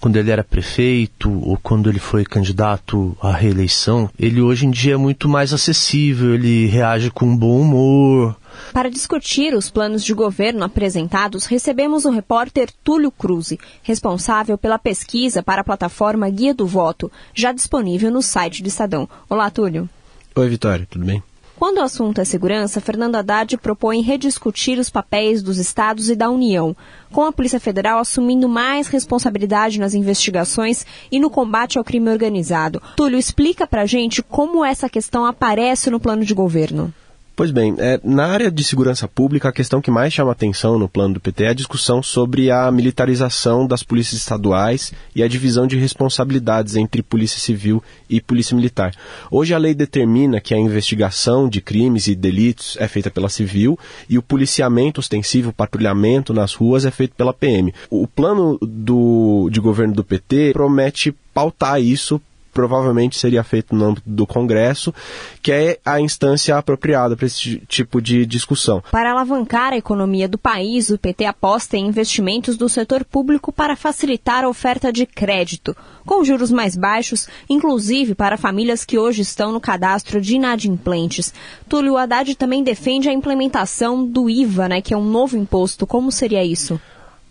quando 0.00 0.16
ele 0.16 0.30
era 0.30 0.44
prefeito 0.44 1.30
ou 1.30 1.56
quando 1.56 1.88
ele 1.88 1.98
foi 1.98 2.24
candidato 2.24 3.16
à 3.20 3.32
reeleição, 3.32 4.10
ele 4.18 4.40
hoje 4.40 4.66
em 4.66 4.70
dia 4.70 4.94
é 4.94 4.96
muito 4.96 5.28
mais 5.28 5.52
acessível, 5.52 6.34
ele 6.34 6.66
reage 6.66 7.10
com 7.10 7.36
bom 7.36 7.60
humor. 7.60 8.36
Para 8.72 8.90
discutir 8.90 9.54
os 9.54 9.70
planos 9.70 10.04
de 10.04 10.14
governo 10.14 10.64
apresentados, 10.64 11.46
recebemos 11.46 12.04
o 12.04 12.10
repórter 12.10 12.68
Túlio 12.84 13.10
Cruz, 13.10 13.54
responsável 13.82 14.56
pela 14.56 14.78
pesquisa 14.78 15.42
para 15.42 15.62
a 15.62 15.64
plataforma 15.64 16.28
Guia 16.30 16.54
do 16.54 16.66
Voto, 16.66 17.10
já 17.34 17.50
disponível 17.52 18.10
no 18.10 18.22
site 18.22 18.62
do 18.62 18.68
Estadão. 18.68 19.08
Olá, 19.28 19.50
Túlio. 19.50 19.88
Oi, 20.36 20.48
Vitória, 20.48 20.86
tudo 20.88 21.04
bem? 21.04 21.22
Quando 21.56 21.78
o 21.78 21.82
assunto 21.82 22.20
é 22.20 22.24
segurança, 22.24 22.80
Fernando 22.80 23.14
Haddad 23.14 23.56
propõe 23.58 24.02
rediscutir 24.02 24.78
os 24.78 24.90
papéis 24.90 25.40
dos 25.40 25.56
estados 25.56 26.10
e 26.10 26.16
da 26.16 26.28
União, 26.28 26.76
com 27.12 27.24
a 27.24 27.32
Polícia 27.32 27.60
Federal 27.60 28.00
assumindo 28.00 28.48
mais 28.48 28.88
responsabilidade 28.88 29.78
nas 29.78 29.94
investigações 29.94 30.84
e 31.12 31.20
no 31.20 31.30
combate 31.30 31.78
ao 31.78 31.84
crime 31.84 32.10
organizado. 32.10 32.82
Túlio, 32.96 33.18
explica 33.18 33.66
pra 33.66 33.86
gente 33.86 34.20
como 34.22 34.64
essa 34.64 34.88
questão 34.88 35.24
aparece 35.24 35.90
no 35.90 36.00
plano 36.00 36.24
de 36.24 36.34
governo. 36.34 36.92
Pois 37.36 37.50
bem, 37.50 37.74
é, 37.78 37.98
na 38.04 38.26
área 38.26 38.48
de 38.48 38.62
segurança 38.62 39.08
pública, 39.08 39.48
a 39.48 39.52
questão 39.52 39.80
que 39.80 39.90
mais 39.90 40.12
chama 40.12 40.30
atenção 40.30 40.78
no 40.78 40.88
plano 40.88 41.14
do 41.14 41.20
PT 41.20 41.44
é 41.44 41.48
a 41.48 41.54
discussão 41.54 42.00
sobre 42.00 42.48
a 42.48 42.70
militarização 42.70 43.66
das 43.66 43.82
polícias 43.82 44.20
estaduais 44.20 44.92
e 45.16 45.20
a 45.20 45.26
divisão 45.26 45.66
de 45.66 45.76
responsabilidades 45.76 46.76
entre 46.76 47.02
polícia 47.02 47.40
civil 47.40 47.82
e 48.08 48.20
polícia 48.20 48.54
militar. 48.54 48.94
Hoje 49.32 49.52
a 49.52 49.58
lei 49.58 49.74
determina 49.74 50.40
que 50.40 50.54
a 50.54 50.58
investigação 50.58 51.48
de 51.48 51.60
crimes 51.60 52.06
e 52.06 52.14
delitos 52.14 52.76
é 52.78 52.86
feita 52.86 53.10
pela 53.10 53.28
civil 53.28 53.76
e 54.08 54.16
o 54.16 54.22
policiamento 54.22 55.00
ostensivo, 55.00 55.50
o 55.50 55.52
patrulhamento 55.52 56.32
nas 56.32 56.54
ruas 56.54 56.84
é 56.84 56.90
feito 56.92 57.16
pela 57.16 57.34
PM. 57.34 57.74
O 57.90 58.06
plano 58.06 58.56
do, 58.62 59.48
de 59.50 59.58
governo 59.58 59.92
do 59.92 60.04
PT 60.04 60.52
promete 60.52 61.12
pautar 61.34 61.82
isso 61.82 62.22
provavelmente 62.54 63.18
seria 63.18 63.42
feito 63.42 63.74
no 63.74 63.84
âmbito 63.84 64.08
do 64.08 64.26
Congresso, 64.26 64.94
que 65.42 65.52
é 65.52 65.78
a 65.84 66.00
instância 66.00 66.56
apropriada 66.56 67.16
para 67.16 67.26
esse 67.26 67.58
tipo 67.68 68.00
de 68.00 68.24
discussão. 68.24 68.82
Para 68.90 69.10
alavancar 69.10 69.72
a 69.72 69.76
economia 69.76 70.28
do 70.28 70.38
país, 70.38 70.88
o 70.88 70.96
PT 70.96 71.24
aposta 71.26 71.76
em 71.76 71.88
investimentos 71.88 72.56
do 72.56 72.68
setor 72.68 73.04
público 73.04 73.52
para 73.52 73.76
facilitar 73.76 74.44
a 74.44 74.48
oferta 74.48 74.92
de 74.92 75.04
crédito, 75.04 75.76
com 76.06 76.24
juros 76.24 76.50
mais 76.50 76.76
baixos, 76.76 77.28
inclusive 77.50 78.14
para 78.14 78.36
famílias 78.36 78.84
que 78.84 78.98
hoje 78.98 79.22
estão 79.22 79.52
no 79.52 79.60
cadastro 79.60 80.20
de 80.20 80.36
inadimplentes. 80.36 81.34
Túlio 81.68 81.96
Haddad 81.96 82.34
também 82.36 82.62
defende 82.62 83.08
a 83.08 83.12
implementação 83.12 84.06
do 84.06 84.30
IVA, 84.30 84.68
né, 84.68 84.80
que 84.80 84.94
é 84.94 84.96
um 84.96 85.04
novo 85.04 85.36
imposto. 85.36 85.86
Como 85.86 86.12
seria 86.12 86.44
isso? 86.44 86.80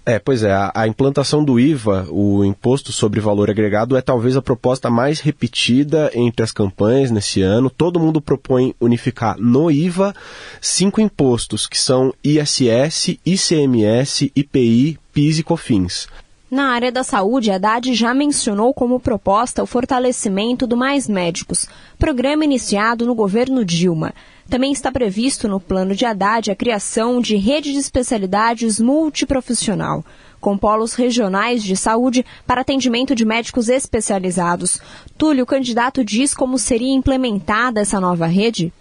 É, 0.05 0.19
pois 0.19 0.43
é, 0.43 0.51
a, 0.51 0.69
a, 0.75 0.85
implantação 0.85 1.45
do 1.45 1.57
IVA, 1.57 2.05
o 2.09 2.43
Imposto 2.43 2.91
sobre 2.91 3.21
Valor 3.21 3.49
Agregado, 3.49 3.95
é 3.95 4.01
talvez 4.01 4.35
a 4.35 4.41
proposta 4.41 4.89
mais 4.89 5.21
repetida 5.21 6.11
entre 6.13 6.43
as 6.43 6.51
campanhas 6.51 7.09
nesse 7.09 7.41
ano. 7.41 7.69
Todo 7.69 8.01
mundo 8.01 8.19
propõe 8.19 8.75
unificar 8.81 9.37
no 9.39 9.71
IVA 9.71 10.13
cinco 10.59 10.99
impostos, 10.99 11.67
que 11.67 11.79
são 11.79 12.13
ISS, 12.21 13.17
ICMS, 13.25 14.29
IPI, 14.35 14.99
PIS 15.13 15.39
e 15.39 15.43
COFINS. 15.43 16.07
Na 16.53 16.65
área 16.65 16.91
da 16.91 17.03
saúde, 17.03 17.49
a 17.49 17.55
Haddad 17.55 17.95
já 17.95 18.13
mencionou 18.13 18.75
como 18.75 18.99
proposta 18.99 19.63
o 19.63 19.65
fortalecimento 19.65 20.67
do 20.67 20.77
Mais 20.77 21.09
Médicos, 21.09 21.67
programa 21.97 22.45
iniciado 22.45 23.07
no 23.07 23.15
governo 23.15 23.65
Dilma. 23.65 24.13
Também 24.47 24.71
está 24.71 24.91
previsto 24.91 25.47
no 25.47 25.59
plano 25.59 25.95
de 25.95 26.05
Haddad 26.05 26.51
a 26.51 26.55
criação 26.55 27.19
de 27.19 27.37
rede 27.37 27.73
de 27.73 27.79
especialidades 27.79 28.79
multiprofissional, 28.79 30.05
com 30.39 30.55
polos 30.55 30.93
regionais 30.93 31.63
de 31.63 31.75
saúde 31.75 32.23
para 32.45 32.61
atendimento 32.61 33.15
de 33.15 33.25
médicos 33.25 33.67
especializados. 33.67 34.79
Túlio, 35.17 35.45
o 35.45 35.47
candidato 35.47 36.05
diz 36.05 36.35
como 36.35 36.59
seria 36.59 36.93
implementada 36.93 37.81
essa 37.81 37.99
nova 37.99 38.27
rede? 38.27 38.71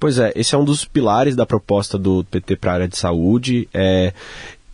Pois 0.00 0.18
é, 0.18 0.32
esse 0.34 0.54
é 0.54 0.58
um 0.58 0.64
dos 0.64 0.86
pilares 0.86 1.36
da 1.36 1.44
proposta 1.44 1.98
do 1.98 2.24
PT 2.24 2.56
para 2.56 2.70
a 2.70 2.74
área 2.74 2.88
de 2.88 2.96
saúde. 2.96 3.68
É, 3.74 4.14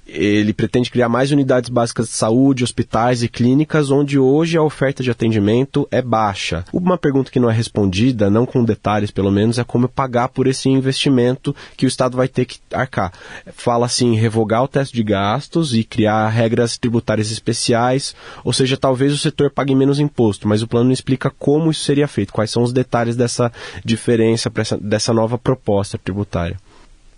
ele 0.09 0.55
pretende 0.55 0.91
criar 0.91 1.09
mais 1.09 1.31
unidades 1.31 1.69
básicas 1.69 2.07
de 2.07 2.13
saúde, 2.13 2.65
hospitais 2.65 3.23
e 3.23 3.29
clínicas, 3.29 3.91
onde 3.91 4.19
hoje 4.19 4.57
a 4.57 4.63
oferta 4.63 5.03
de 5.03 5.11
atendimento 5.11 5.87
é 5.91 6.01
baixa. 6.01 6.65
Uma 6.73 6.97
pergunta 6.97 7.31
que 7.31 7.39
não 7.39 7.51
é 7.51 7.53
respondida, 7.53 8.31
não 8.31 8.47
com 8.47 8.65
detalhes 8.65 9.11
pelo 9.11 9.31
menos, 9.31 9.59
é 9.59 9.65
como 9.65 9.89
pagar 9.89 10.29
por 10.29 10.47
esse 10.47 10.69
investimento 10.69 11.55
que 11.77 11.85
o 11.85 11.89
Estado 11.89 12.17
vai 12.17 12.27
ter 12.27 12.47
que 12.47 12.59
arcar. 12.73 13.13
Fala 13.53 13.87
assim, 13.87 14.17
revogar 14.17 14.63
o 14.63 14.69
teto 14.69 14.93
de 14.93 15.03
gastos 15.03 15.75
e 15.75 15.85
criar 15.85 16.29
regras 16.29 16.79
tributárias 16.79 17.31
especiais, 17.31 18.15
ou 18.43 18.53
seja, 18.53 18.77
talvez 18.77 19.13
o 19.13 19.19
setor 19.19 19.51
pague 19.51 19.75
menos 19.75 20.01
imposto, 20.01 20.49
mas 20.49 20.63
o 20.63 20.69
plano 20.69 20.87
não 20.87 20.93
explica 20.93 21.31
como 21.31 21.71
isso 21.71 21.85
seria 21.85 22.09
feito, 22.09 22.33
quais 22.33 22.51
são 22.51 22.63
os 22.63 22.73
detalhes 22.73 23.17
dessa 23.17 23.53
diferença, 23.85 24.51
dessa 24.81 25.13
nova 25.13 25.37
proposta 25.37 25.99
tributária. 25.99 26.57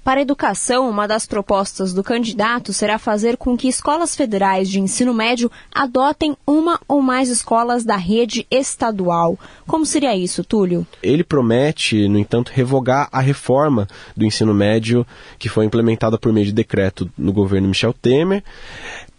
Para 0.02 0.20
a 0.20 0.22
educação, 0.22 0.88
uma 0.88 1.06
das 1.06 1.26
propostas 1.26 1.92
do 1.92 2.02
candidato 2.02 2.72
será 2.72 2.98
fazer 2.98 3.36
com 3.36 3.54
que 3.54 3.68
escolas 3.68 4.16
federais 4.16 4.68
de 4.68 4.80
ensino 4.80 5.12
médio 5.12 5.50
adotem 5.74 6.34
uma 6.46 6.80
ou 6.88 7.02
mais 7.02 7.28
escolas 7.28 7.84
da 7.84 7.96
rede 7.96 8.46
estadual. 8.50 9.38
Como 9.66 9.84
seria 9.84 10.16
isso, 10.16 10.42
Túlio? 10.42 10.86
Ele 11.02 11.22
promete, 11.22 12.08
no 12.08 12.18
entanto, 12.18 12.50
revogar 12.54 13.08
a 13.12 13.20
reforma 13.20 13.86
do 14.16 14.24
ensino 14.24 14.54
médio 14.54 15.06
que 15.38 15.50
foi 15.50 15.66
implementada 15.66 16.18
por 16.18 16.32
meio 16.32 16.46
de 16.46 16.52
decreto 16.52 17.10
no 17.16 17.32
governo 17.32 17.68
Michel 17.68 17.92
Temer. 17.92 18.42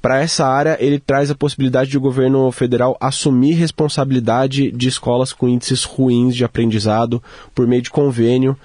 Para 0.02 0.20
essa 0.20 0.48
área, 0.48 0.78
ele 0.80 1.00
traz 1.00 1.30
a 1.30 1.36
possibilidade 1.36 1.92
de 1.92 1.98
o 1.98 2.02
governo 2.02 2.52
federal 2.52 2.98
assumir 3.00 3.54
responsabilidade 3.54 4.72
de 4.72 4.88
escolas 4.88 5.32
com 5.32 5.48
índices 5.48 5.84
ruins 5.84 6.36
de 6.36 6.44
aprendizado 6.44 7.22
por 7.54 7.68
meio 7.68 7.84
de 7.84 7.92
convênio 7.92 8.58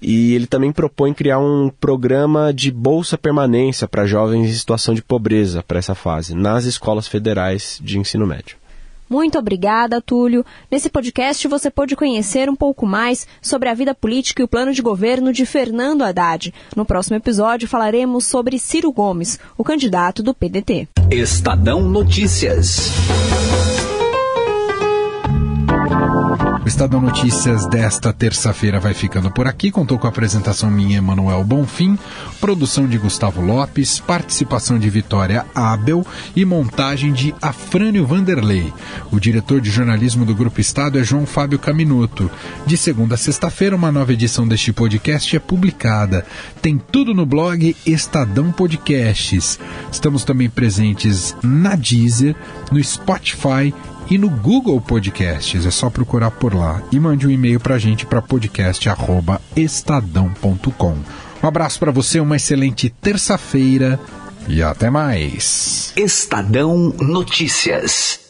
e 0.00 0.34
ele 0.34 0.46
também 0.46 0.72
propõe 0.72 1.12
criar 1.12 1.38
um 1.38 1.70
programa 1.80 2.52
de 2.52 2.70
bolsa 2.70 3.18
permanência 3.18 3.88
para 3.88 4.06
jovens 4.06 4.48
em 4.48 4.52
situação 4.52 4.94
de 4.94 5.02
pobreza 5.02 5.62
para 5.62 5.78
essa 5.78 5.94
fase, 5.94 6.34
nas 6.34 6.64
escolas 6.64 7.08
federais 7.08 7.78
de 7.82 7.98
ensino 7.98 8.26
médio. 8.26 8.56
Muito 9.08 9.38
obrigada, 9.38 10.02
Túlio. 10.02 10.44
Nesse 10.70 10.90
podcast 10.90 11.48
você 11.48 11.70
pode 11.70 11.96
conhecer 11.96 12.50
um 12.50 12.54
pouco 12.54 12.86
mais 12.86 13.26
sobre 13.40 13.68
a 13.68 13.74
vida 13.74 13.94
política 13.94 14.42
e 14.42 14.44
o 14.44 14.48
plano 14.48 14.72
de 14.72 14.82
governo 14.82 15.32
de 15.32 15.46
Fernando 15.46 16.02
Haddad. 16.02 16.52
No 16.76 16.84
próximo 16.84 17.16
episódio 17.16 17.66
falaremos 17.66 18.26
sobre 18.26 18.58
Ciro 18.58 18.92
Gomes, 18.92 19.40
o 19.56 19.64
candidato 19.64 20.22
do 20.22 20.34
PDT. 20.34 20.88
Estadão 21.10 21.80
Notícias. 21.80 22.90
O 26.68 26.74
Estadão 26.78 27.00
Notícias 27.00 27.64
desta 27.64 28.12
terça-feira 28.12 28.78
vai 28.78 28.92
ficando 28.92 29.30
por 29.30 29.48
aqui. 29.48 29.70
Contou 29.70 29.98
com 29.98 30.06
a 30.06 30.10
apresentação 30.10 30.70
minha, 30.70 30.98
Emanuel 30.98 31.42
Bonfim, 31.42 31.98
produção 32.42 32.86
de 32.86 32.98
Gustavo 32.98 33.40
Lopes, 33.40 33.98
participação 34.00 34.78
de 34.78 34.90
Vitória 34.90 35.46
Abel 35.54 36.06
e 36.36 36.44
montagem 36.44 37.10
de 37.10 37.34
Afrânio 37.40 38.06
Vanderlei. 38.06 38.70
O 39.10 39.18
diretor 39.18 39.62
de 39.62 39.70
jornalismo 39.70 40.26
do 40.26 40.34
Grupo 40.34 40.60
Estado 40.60 40.98
é 40.98 41.02
João 41.02 41.24
Fábio 41.24 41.58
Caminuto. 41.58 42.30
De 42.66 42.76
segunda 42.76 43.14
a 43.14 43.18
sexta-feira, 43.18 43.74
uma 43.74 43.90
nova 43.90 44.12
edição 44.12 44.46
deste 44.46 44.70
podcast 44.70 45.34
é 45.34 45.40
publicada. 45.40 46.26
Tem 46.60 46.76
tudo 46.76 47.14
no 47.14 47.24
blog 47.24 47.74
Estadão 47.86 48.52
Podcasts. 48.52 49.58
Estamos 49.90 50.22
também 50.22 50.50
presentes 50.50 51.34
na 51.42 51.74
Deezer, 51.76 52.36
no 52.70 52.84
Spotify 52.84 53.72
e 54.10 54.18
no 54.18 54.30
Google 54.30 54.80
Podcasts. 54.80 55.66
É 55.66 55.70
só 55.70 55.90
procurar 55.90 56.30
por 56.32 56.54
lá 56.54 56.82
e 56.90 57.00
mande 57.00 57.26
um 57.26 57.30
e-mail 57.30 57.60
para 57.60 57.74
a 57.74 57.78
gente 57.78 58.06
para 58.06 58.22
podcast@estadão.com. 58.22 60.96
Um 61.42 61.46
abraço 61.46 61.78
para 61.78 61.92
você, 61.92 62.20
uma 62.20 62.36
excelente 62.36 62.88
terça-feira 62.90 64.00
e 64.48 64.62
até 64.62 64.88
mais. 64.90 65.92
Estadão 65.96 66.94
Notícias. 67.00 68.27